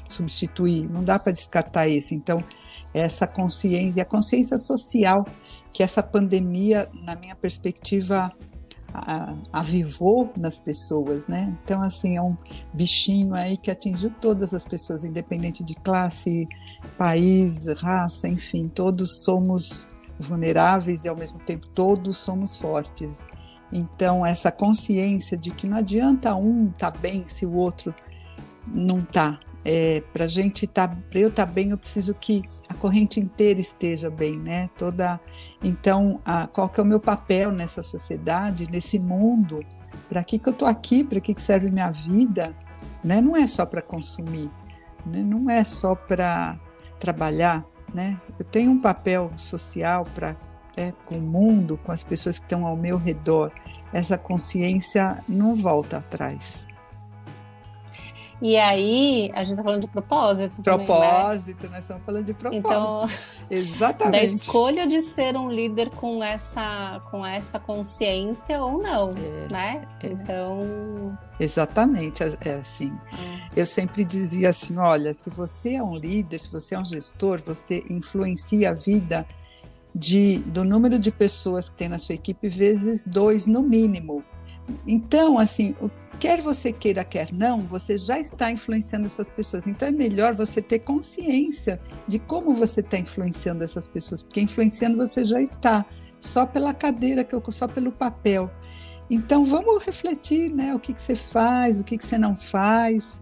[0.07, 2.13] substituir, não dá para descartar esse.
[2.13, 2.37] Então,
[2.93, 5.25] essa consciência, a consciência social
[5.71, 8.31] que essa pandemia, na minha perspectiva,
[9.51, 11.55] avivou nas pessoas, né?
[11.63, 12.35] Então, assim, é um
[12.73, 16.47] bichinho aí que atingiu todas as pessoas, independente de classe,
[16.97, 23.25] país, raça, enfim, todos somos vulneráveis e ao mesmo tempo todos somos fortes.
[23.71, 27.93] Então, essa consciência de que não adianta um estar tá bem se o outro
[28.67, 29.39] não está.
[29.69, 33.19] É, para a gente estar, tá, eu estar tá bem, eu preciso que a corrente
[33.19, 34.69] inteira esteja bem, né?
[34.77, 35.19] Toda,
[35.61, 39.59] então, a, qual que é o meu papel nessa sociedade, nesse mundo?
[40.07, 41.03] Para que que eu estou aqui?
[41.03, 42.53] Para que que serve minha vida?
[43.03, 43.19] Né?
[43.19, 44.49] Não é só para consumir,
[45.05, 45.21] né?
[45.21, 46.57] Não é só para
[46.97, 48.21] trabalhar, né?
[48.39, 50.37] Eu tenho um papel social para
[50.77, 53.51] é, com o mundo, com as pessoas que estão ao meu redor.
[53.91, 56.66] Essa consciência não volta atrás.
[58.41, 60.61] E aí, a gente está falando de propósito.
[60.61, 61.75] Propósito, também, né?
[61.77, 62.67] nós estamos falando de propósito.
[62.67, 63.09] Então,
[63.49, 64.11] Exatamente.
[64.11, 69.87] Da escolha de ser um líder com essa, com essa consciência ou não, é, né?
[70.03, 70.07] É.
[70.07, 71.17] Então.
[71.39, 72.91] Exatamente, é, é assim.
[73.11, 73.61] É.
[73.61, 77.41] Eu sempre dizia assim: olha, se você é um líder, se você é um gestor,
[77.41, 79.25] você influencia a vida
[79.95, 84.23] de, do número de pessoas que tem na sua equipe vezes dois no mínimo.
[84.85, 85.75] Então, assim,
[86.19, 89.67] quer você queira, quer não, você já está influenciando essas pessoas.
[89.67, 94.97] Então é melhor você ter consciência de como você está influenciando essas pessoas, porque influenciando
[94.97, 95.85] você já está,
[96.19, 98.49] só pela cadeira, só pelo papel.
[99.09, 100.73] Então vamos refletir, né?
[100.75, 103.21] O que, que você faz, o que, que você não faz,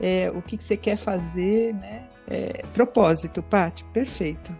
[0.00, 2.08] é, o que, que você quer fazer, né?
[2.26, 4.54] É, propósito, Paty, perfeito.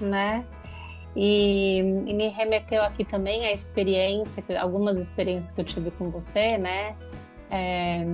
[0.00, 0.44] Né?
[1.16, 6.58] E, e, me remeteu aqui também a experiência, algumas experiências que eu tive com você,
[6.58, 6.96] né?
[7.50, 8.04] É,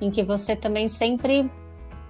[0.00, 1.50] em que você também sempre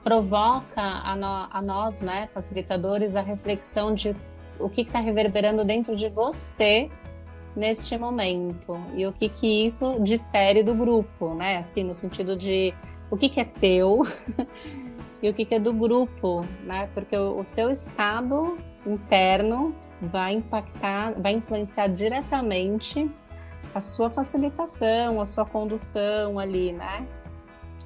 [0.05, 4.15] provoca a, no, a, nós, né, facilitadores, a reflexão de
[4.59, 6.91] o que está reverberando dentro de você
[7.55, 11.59] neste momento e o que que isso difere do grupo, né?
[11.59, 12.73] Assim, no sentido de
[13.11, 14.07] o que que é teu
[15.23, 16.89] e o que que é do grupo, né?
[16.95, 23.09] Porque o, o seu estado interno vai impactar, vai influenciar diretamente
[23.75, 27.07] a sua facilitação, a sua condução ali, né?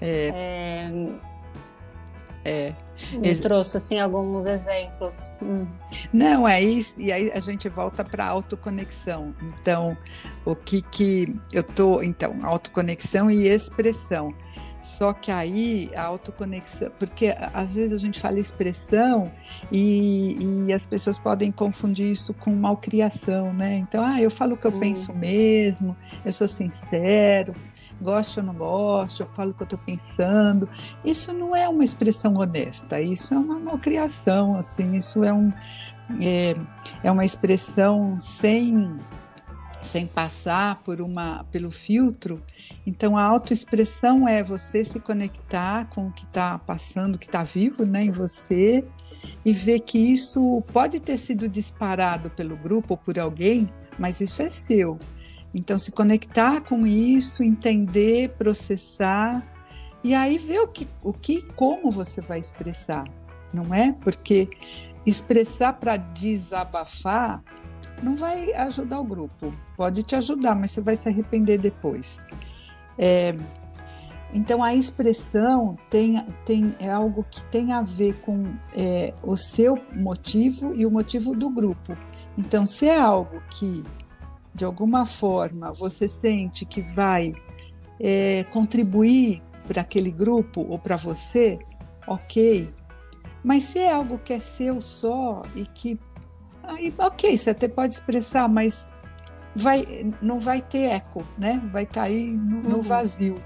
[0.00, 0.90] É.
[2.44, 2.70] é...
[2.70, 2.74] é.
[3.12, 5.32] Me Ex trouxe assim alguns exemplos.
[5.42, 5.66] Hum.
[6.12, 9.34] Não, é isso, e aí a gente volta para a autoconexão.
[9.42, 9.96] Então,
[10.44, 14.34] o que que eu tô, então, autoconexão e expressão.
[14.86, 19.32] Só que aí a autoconexão, porque às vezes a gente fala expressão
[19.72, 23.78] e, e as pessoas podem confundir isso com malcriação, né?
[23.78, 24.78] Então, ah, eu falo o que eu hum.
[24.78, 27.52] penso mesmo, eu sou sincero,
[28.00, 30.68] gosto ou não gosto, eu falo o que eu estou pensando.
[31.04, 35.52] Isso não é uma expressão honesta, isso é uma malcriação, assim, isso é, um,
[36.20, 36.54] é,
[37.02, 39.00] é uma expressão sem
[39.82, 42.42] sem passar por uma pelo filtro.
[42.86, 47.44] Então a autoexpressão é você se conectar com o que está passando, o que está
[47.44, 48.84] vivo, né, em você
[49.44, 54.42] e ver que isso pode ter sido disparado pelo grupo ou por alguém, mas isso
[54.42, 54.98] é seu.
[55.54, 59.44] Então se conectar com isso, entender, processar
[60.02, 63.04] e aí ver o que, o que, como você vai expressar,
[63.52, 63.92] não é?
[63.92, 64.48] Porque
[65.04, 67.42] expressar para desabafar
[68.02, 69.52] não vai ajudar o grupo.
[69.76, 72.26] Pode te ajudar, mas você vai se arrepender depois.
[72.98, 73.34] É,
[74.34, 78.44] então a expressão tem, tem, é algo que tem a ver com
[78.76, 81.96] é, o seu motivo e o motivo do grupo.
[82.36, 83.82] Então, se é algo que,
[84.54, 87.32] de alguma forma, você sente que vai
[87.98, 91.58] é, contribuir para aquele grupo ou para você,
[92.06, 92.64] ok.
[93.42, 95.98] Mas se é algo que é seu só e que
[96.66, 98.92] Aí, ok, você até pode expressar, mas
[99.54, 99.84] vai,
[100.20, 101.60] não vai ter eco, né?
[101.72, 102.82] Vai cair no, no uhum.
[102.82, 103.42] vazio.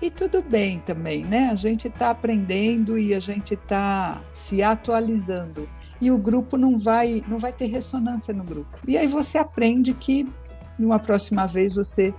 [0.00, 1.48] E tudo bem também, né?
[1.50, 5.68] A gente está aprendendo e a gente está se atualizando.
[6.00, 8.78] E o grupo não vai, não vai ter ressonância no grupo.
[8.86, 10.30] E aí você aprende que
[10.78, 12.14] numa próxima vez você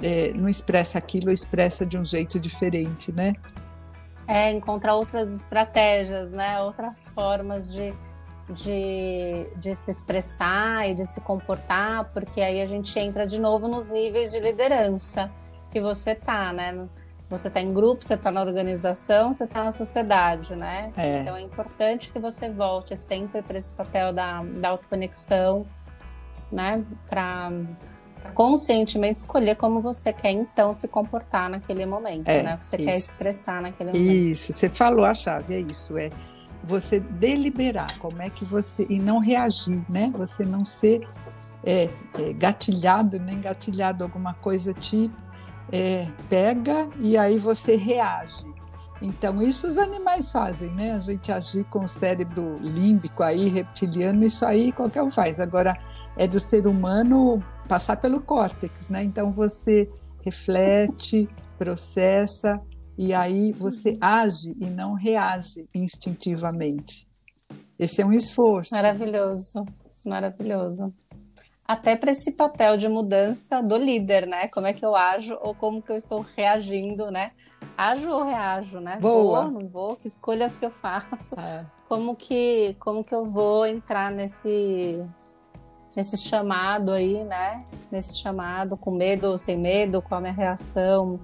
[0.00, 3.34] é, não expressa aquilo, expressa de um jeito diferente, né?
[4.26, 6.60] É, encontrar outras estratégias, né?
[6.60, 7.92] Outras formas de,
[8.48, 13.68] de, de se expressar e de se comportar, porque aí a gente entra de novo
[13.68, 15.30] nos níveis de liderança
[15.70, 16.88] que você tá, né?
[17.28, 20.90] Você está em grupo, você está na organização, você está na sociedade, né?
[20.96, 21.18] É.
[21.18, 25.66] Então é importante que você volte sempre para esse papel da, da autoconexão,
[26.50, 26.82] né?
[27.06, 27.52] Para
[28.32, 32.54] conscientemente escolher como você quer então se comportar naquele momento, É, né?
[32.54, 32.84] O que você isso.
[32.86, 34.10] quer expressar naquele momento.
[34.10, 36.10] Isso, você falou a chave, é isso, é
[36.64, 40.12] você deliberar como é que você e não reagir, né?
[40.16, 41.06] Você não ser
[41.64, 45.10] é, é, gatilhado, nem gatilhado alguma coisa te
[45.72, 48.44] é, pega e aí você reage.
[49.00, 50.92] Então isso os animais fazem, né?
[50.92, 55.38] A gente agir com o cérebro límbico aí reptiliano, isso aí qualquer um faz.
[55.38, 55.78] Agora
[56.16, 59.04] é do ser humano passar pelo córtex, né?
[59.04, 59.88] Então você
[60.24, 62.60] reflete, processa
[62.98, 67.06] e aí você age e não reage instintivamente.
[67.78, 68.74] Esse é um esforço.
[68.74, 69.64] Maravilhoso,
[70.04, 70.92] maravilhoso.
[71.64, 74.48] Até para esse papel de mudança do líder, né?
[74.48, 77.30] Como é que eu ajo ou como que eu estou reagindo, né?
[77.76, 78.98] Ajo ou reajo, né?
[78.98, 79.44] Boa.
[79.44, 79.96] Vou, não vou?
[79.96, 81.38] Que escolhas que eu faço?
[81.38, 81.66] É.
[81.88, 85.00] Como que, como que eu vou entrar nesse
[85.98, 87.64] nesse chamado aí, né?
[87.90, 91.18] Nesse chamado, com medo ou sem medo, qual a minha reação.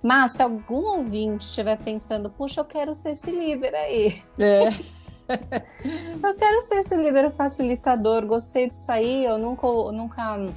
[0.00, 4.22] Mas se algum ouvinte estiver pensando, puxa, eu quero ser esse líder aí.
[4.38, 5.00] É.
[6.20, 10.52] Eu quero ser esse líder facilitador, gostei disso aí, eu nunca, nunca,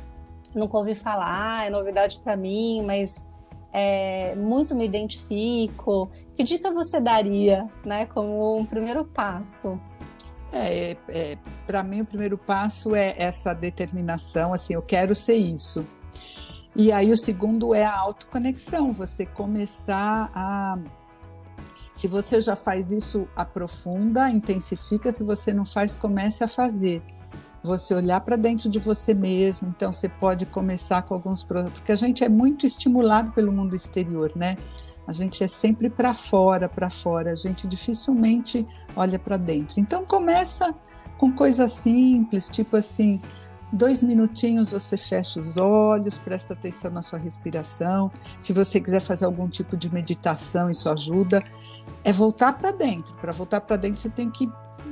[0.51, 3.31] nunca ouvi falar, é novidade para mim, mas
[3.71, 6.09] é, muito me identifico.
[6.35, 9.79] Que dica você daria, né, como um primeiro passo?
[10.55, 15.85] É, é, para mim o primeiro passo é essa determinação, assim, eu quero ser isso.
[16.75, 20.77] E aí o segundo é a autoconexão, você começar a
[21.93, 27.03] se você já faz isso, aprofunda, intensifica, se você não faz, comece a fazer.
[27.61, 31.95] Você olhar para dentro de você mesmo, então você pode começar com alguns porque a
[31.95, 34.57] gente é muito estimulado pelo mundo exterior, né?
[35.07, 39.79] A gente é sempre para fora, para fora, a gente dificilmente olha para dentro.
[39.79, 40.73] Então começa
[41.17, 43.21] com coisas simples, tipo assim,
[43.71, 48.11] dois minutinhos você fecha os olhos, presta atenção na sua respiração.
[48.39, 51.43] Se você quiser fazer algum tipo de meditação, isso ajuda.
[52.03, 53.15] É voltar para dentro.
[53.17, 54.49] Para voltar para dentro, você tem que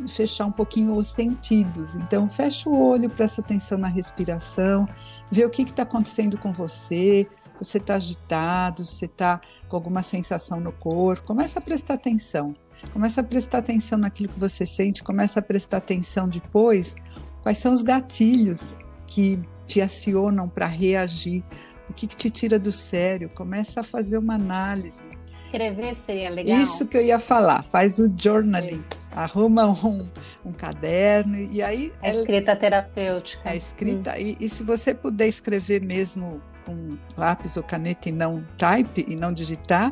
[0.10, 1.96] fechar um pouquinho os sentidos.
[1.96, 4.88] Então, fecha o olho, presta atenção na respiração,
[5.30, 7.28] vê o que está acontecendo com você.
[7.60, 11.28] Você está agitado, você está com alguma sensação no corpo.
[11.28, 12.56] Começa a prestar atenção.
[12.94, 15.04] Começa a prestar atenção naquilo que você sente.
[15.04, 16.96] Começa a prestar atenção depois
[17.42, 18.78] quais são os gatilhos
[19.08, 21.44] que te acionam para reagir.
[21.90, 23.30] O que, que te tira do sério?
[23.30, 25.08] Começa a fazer uma análise.
[25.46, 26.60] Escrever seria legal.
[26.62, 27.64] Isso que eu ia falar.
[27.64, 28.84] Faz o journaling.
[29.14, 30.10] Arruma um,
[30.46, 31.94] um caderno e aí.
[32.02, 33.50] A escrita terapêutica.
[33.50, 34.12] A escrita.
[34.12, 34.20] Hum.
[34.20, 39.16] E, e se você puder escrever mesmo com lápis ou caneta e não type e
[39.16, 39.92] não digitar,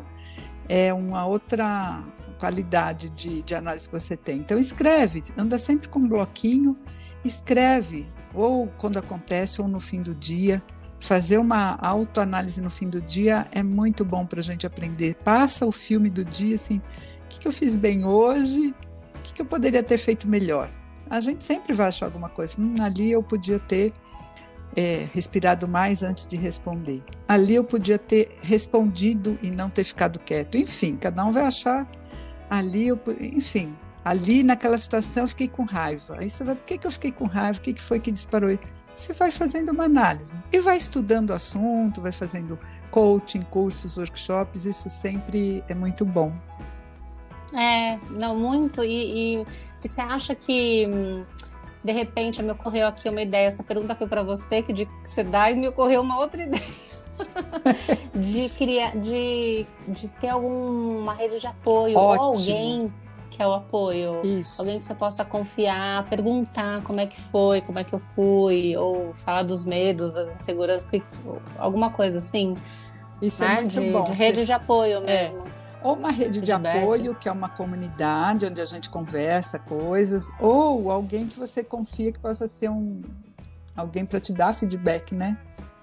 [0.68, 2.02] é uma outra
[2.40, 4.38] qualidade de, de análise que você tem.
[4.38, 6.74] Então escreve, anda sempre com um bloquinho,
[7.22, 10.62] escreve, ou quando acontece, ou no fim do dia.
[10.98, 15.16] Fazer uma autoanálise no fim do dia é muito bom para a gente aprender.
[15.16, 18.74] Passa o filme do dia, assim, o que, que eu fiz bem hoje?
[19.14, 20.70] O que, que eu poderia ter feito melhor?
[21.08, 22.54] A gente sempre vai achar alguma coisa.
[22.58, 23.92] Hum, ali eu podia ter
[24.76, 27.02] é, respirado mais antes de responder.
[27.28, 30.56] Ali eu podia ter respondido e não ter ficado quieto.
[30.56, 31.86] Enfim, cada um vai achar.
[32.50, 33.74] Ali eu, enfim,
[34.04, 36.16] ali naquela situação eu fiquei com raiva.
[36.18, 37.58] Aí você vai, por que, que eu fiquei com raiva?
[37.58, 38.50] O que, que foi que disparou?
[38.96, 42.58] Você vai fazendo uma análise e vai estudando o assunto, vai fazendo
[42.90, 44.64] coaching, cursos, workshops.
[44.64, 46.32] Isso sempre é muito bom.
[47.54, 48.84] É, não, muito.
[48.84, 49.46] E, e,
[49.80, 50.86] você acha que
[51.82, 53.46] de repente me ocorreu aqui uma ideia?
[53.46, 56.42] Essa pergunta foi para você, que de que você dá, e me ocorreu uma outra
[56.44, 56.89] ideia.
[58.14, 62.24] de criar, de, de ter alguma rede de apoio Ótimo.
[62.24, 62.92] ou alguém
[63.30, 64.20] que é o apoio.
[64.22, 64.60] Isso.
[64.60, 68.76] Alguém que você possa confiar, perguntar como é que foi, como é que eu fui,
[68.76, 70.90] ou falar dos medos, das inseguranças,
[71.58, 72.56] alguma coisa assim.
[73.22, 73.52] Isso né?
[73.52, 74.04] é muito de, bom.
[74.04, 75.44] de rede de apoio mesmo.
[75.82, 80.90] Ou uma rede de apoio, que é uma comunidade onde a gente conversa coisas, ou
[80.90, 83.00] alguém que você confia que possa ser um
[83.74, 85.38] alguém para te dar feedback, né?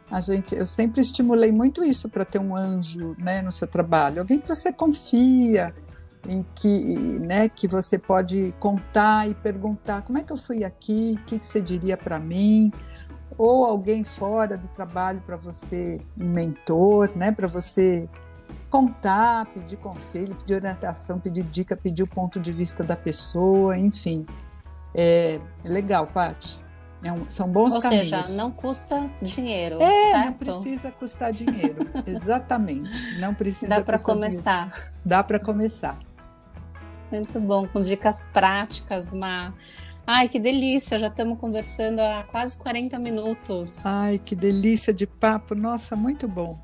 [0.10, 4.22] A gente, eu sempre estimulei muito isso para ter um anjo, né, no seu trabalho,
[4.22, 5.76] alguém que você confia,
[6.28, 11.18] em que, né, que você pode contar e perguntar como é que eu fui aqui,
[11.20, 12.72] o que, que você diria para mim,
[13.38, 18.08] ou alguém fora do trabalho para você, um mentor, né, para você
[18.70, 24.26] contar, pedir conselho, pedir orientação, pedir dica, pedir o ponto de vista da pessoa, enfim.
[24.94, 26.67] É, é legal, Paty.
[27.08, 28.12] É um, são bons Ou caminhos.
[28.12, 29.82] Ou seja, não custa dinheiro.
[29.82, 30.26] É, certo?
[30.26, 31.90] não precisa custar dinheiro.
[32.06, 33.18] Exatamente.
[33.18, 34.70] Não precisa Dá para começar.
[34.72, 34.92] Dinheiro.
[35.06, 35.98] Dá para começar.
[37.10, 39.54] Muito bom, com dicas práticas, Má.
[40.06, 41.00] Ai, que delícia!
[41.00, 43.86] Já estamos conversando há quase 40 minutos.
[43.86, 45.56] Ai, que delícia de papo!
[45.56, 46.60] Nossa, muito bom.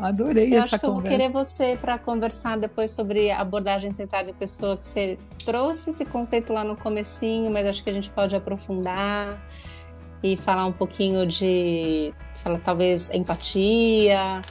[0.00, 0.88] Adorei eu essa acho que conversa.
[0.88, 5.90] eu vou querer você para conversar depois sobre abordagem centrada em pessoa, que você trouxe
[5.90, 9.40] esse conceito lá no comecinho, mas acho que a gente pode aprofundar
[10.32, 12.12] e falar um pouquinho de,
[12.44, 14.42] lá, talvez, empatia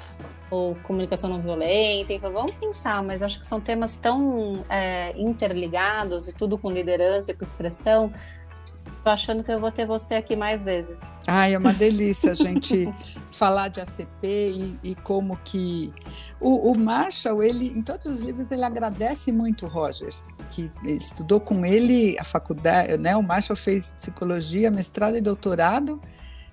[0.50, 2.14] ou comunicação não violenta.
[2.14, 7.32] Então, vamos pensar, mas acho que são temas tão é, interligados e tudo com liderança
[7.32, 8.12] e com expressão.
[9.06, 11.12] Achando que eu vou ter você aqui mais vezes.
[11.28, 12.92] Ai, é uma delícia a gente
[13.32, 15.94] falar de ACP e, e como que
[16.40, 21.40] o, o, Marshall, ele em todos os livros ele agradece muito o Rogers, que estudou
[21.40, 23.16] com ele a faculdade, né?
[23.16, 26.02] O Marshall fez psicologia, mestrado e doutorado,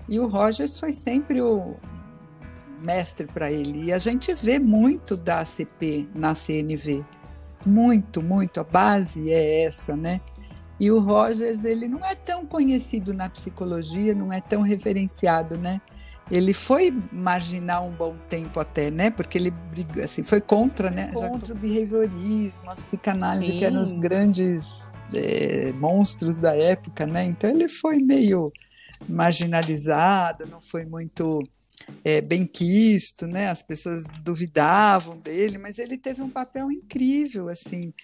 [0.08, 1.76] e o Rogers foi sempre o
[2.82, 3.84] mestre para ele.
[3.84, 7.04] E a gente vê muito da ACP na CNV.
[7.64, 8.60] Muito, muito.
[8.60, 10.20] A base é essa, né?
[10.82, 15.80] E o Rogers, ele não é tão conhecido na psicologia, não é tão referenciado, né?
[16.28, 19.08] Ele foi marginal um bom tempo até, né?
[19.08, 19.54] Porque ele
[20.02, 21.12] assim, foi contra, né?
[21.14, 23.58] Contra o behaviorismo, a psicanálise, Sim.
[23.58, 27.26] que eram os grandes é, monstros da época, né?
[27.26, 28.50] Então ele foi meio
[29.08, 31.38] marginalizado, não foi muito
[32.04, 33.48] é, bem quisto, né?
[33.48, 37.94] As pessoas duvidavam dele, mas ele teve um papel incrível, assim.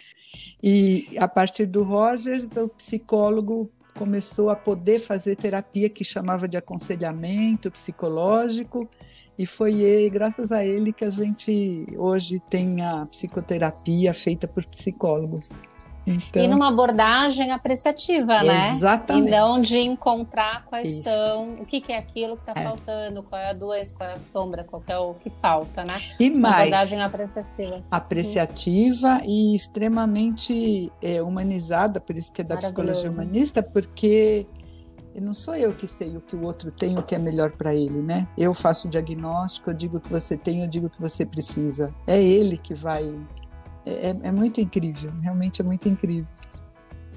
[0.63, 6.57] E a partir do Rogers, o psicólogo começou a poder fazer terapia que chamava de
[6.57, 8.89] aconselhamento psicológico,
[9.39, 14.65] e foi ele, graças a ele que a gente hoje tem a psicoterapia feita por
[14.67, 15.51] psicólogos.
[16.09, 18.71] Então, e numa abordagem apreciativa, né?
[18.71, 19.29] Exatamente.
[19.29, 21.05] E não de encontrar quais Isso.
[21.05, 22.65] são, o que, que é aquilo que está é.
[22.65, 25.95] faltando, qual é a doença, qual é a sombra, qual é o que falta, né?
[26.19, 27.85] E Uma mais, abordagem apreciativa.
[27.91, 29.25] Apreciativa uhum.
[29.25, 34.47] e extremamente é, humanizada, por isso que é da psicologia humanista, porque
[35.21, 37.75] não sou eu que sei o que o outro tem, o que é melhor para
[37.75, 38.29] ele, né?
[38.37, 41.27] Eu faço o diagnóstico, eu digo o que você tem, eu digo o que você
[41.27, 41.93] precisa.
[42.07, 43.15] É ele que vai
[43.89, 46.31] é, é muito incrível, realmente é muito incrível.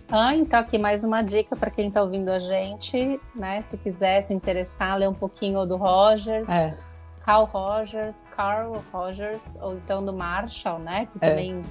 [0.10, 3.62] Ah, então aqui mais uma dica para quem está ouvindo a gente, né?
[3.62, 6.76] Se quiser se interessar, ler um pouquinho do Rogers, é.
[7.22, 11.06] Carl Rogers, Carl Rogers, ou então do Marshall, né?
[11.06, 11.30] Que é.
[11.30, 11.62] também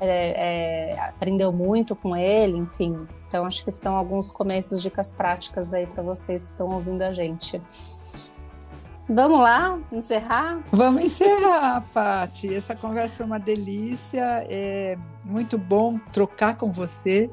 [0.00, 3.06] é, é, aprendeu muito com ele, enfim.
[3.28, 7.12] Então acho que são alguns começos, dicas práticas aí para vocês que estão ouvindo a
[7.12, 7.62] gente.
[9.08, 10.62] Vamos lá, encerrar?
[10.72, 12.54] Vamos encerrar, Pati.
[12.54, 14.96] Essa conversa foi uma delícia, é
[15.26, 17.30] muito bom trocar com você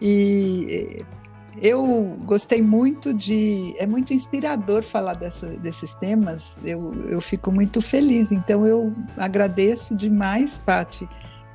[0.00, 1.22] e é,
[1.60, 3.74] eu gostei muito de.
[3.78, 9.94] É muito inspirador falar dessa, desses temas, eu, eu fico muito feliz, então eu agradeço
[9.94, 11.08] demais, Pati,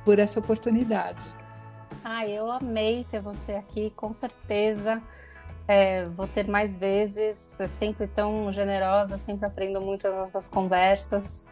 [0.04, 1.26] por essa oportunidade.
[2.02, 5.02] Ah, eu amei ter você aqui, com certeza.
[5.68, 11.46] É, vou ter mais vezes, é sempre tão generosa, sempre aprendo muito nas nossas conversas.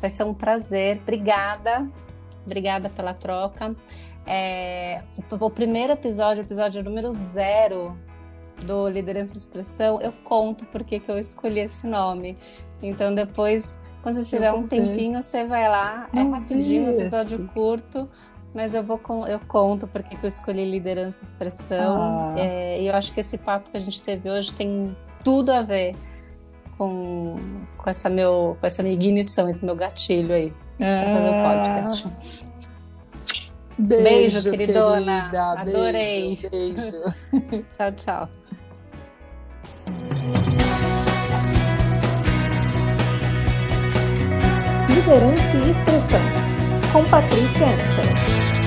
[0.00, 0.98] Vai ser um prazer.
[1.00, 1.88] Obrigada,
[2.44, 3.72] obrigada pela troca.
[4.26, 7.96] É, o, o, primeiro episódio, episódio número zero
[8.64, 12.36] do Liderança e Expressão, eu conto porque que eu escolhi esse nome.
[12.82, 18.08] Então depois, quando você tiver um tempinho, você vai lá, é rapidinho, um episódio curto
[18.54, 21.96] mas eu vou eu conto porque que eu escolhi liderança e expressão.
[22.00, 22.34] Ah.
[22.36, 24.94] É, e eu acho que esse papo que a gente teve hoje tem
[25.24, 25.96] tudo a ver
[26.76, 27.36] com,
[27.78, 31.02] com essa meu com essa minha ignição, esse meu gatilho aí ah.
[31.02, 32.42] para fazer o podcast.
[33.78, 35.20] Beijo, beijo queridona.
[35.22, 36.36] Querida, Adorei.
[36.36, 36.50] Beijo.
[36.50, 37.64] beijo.
[37.76, 38.28] tchau, tchau.
[44.88, 46.51] Liderança e expressão
[46.92, 48.61] com Patrícia Ansel.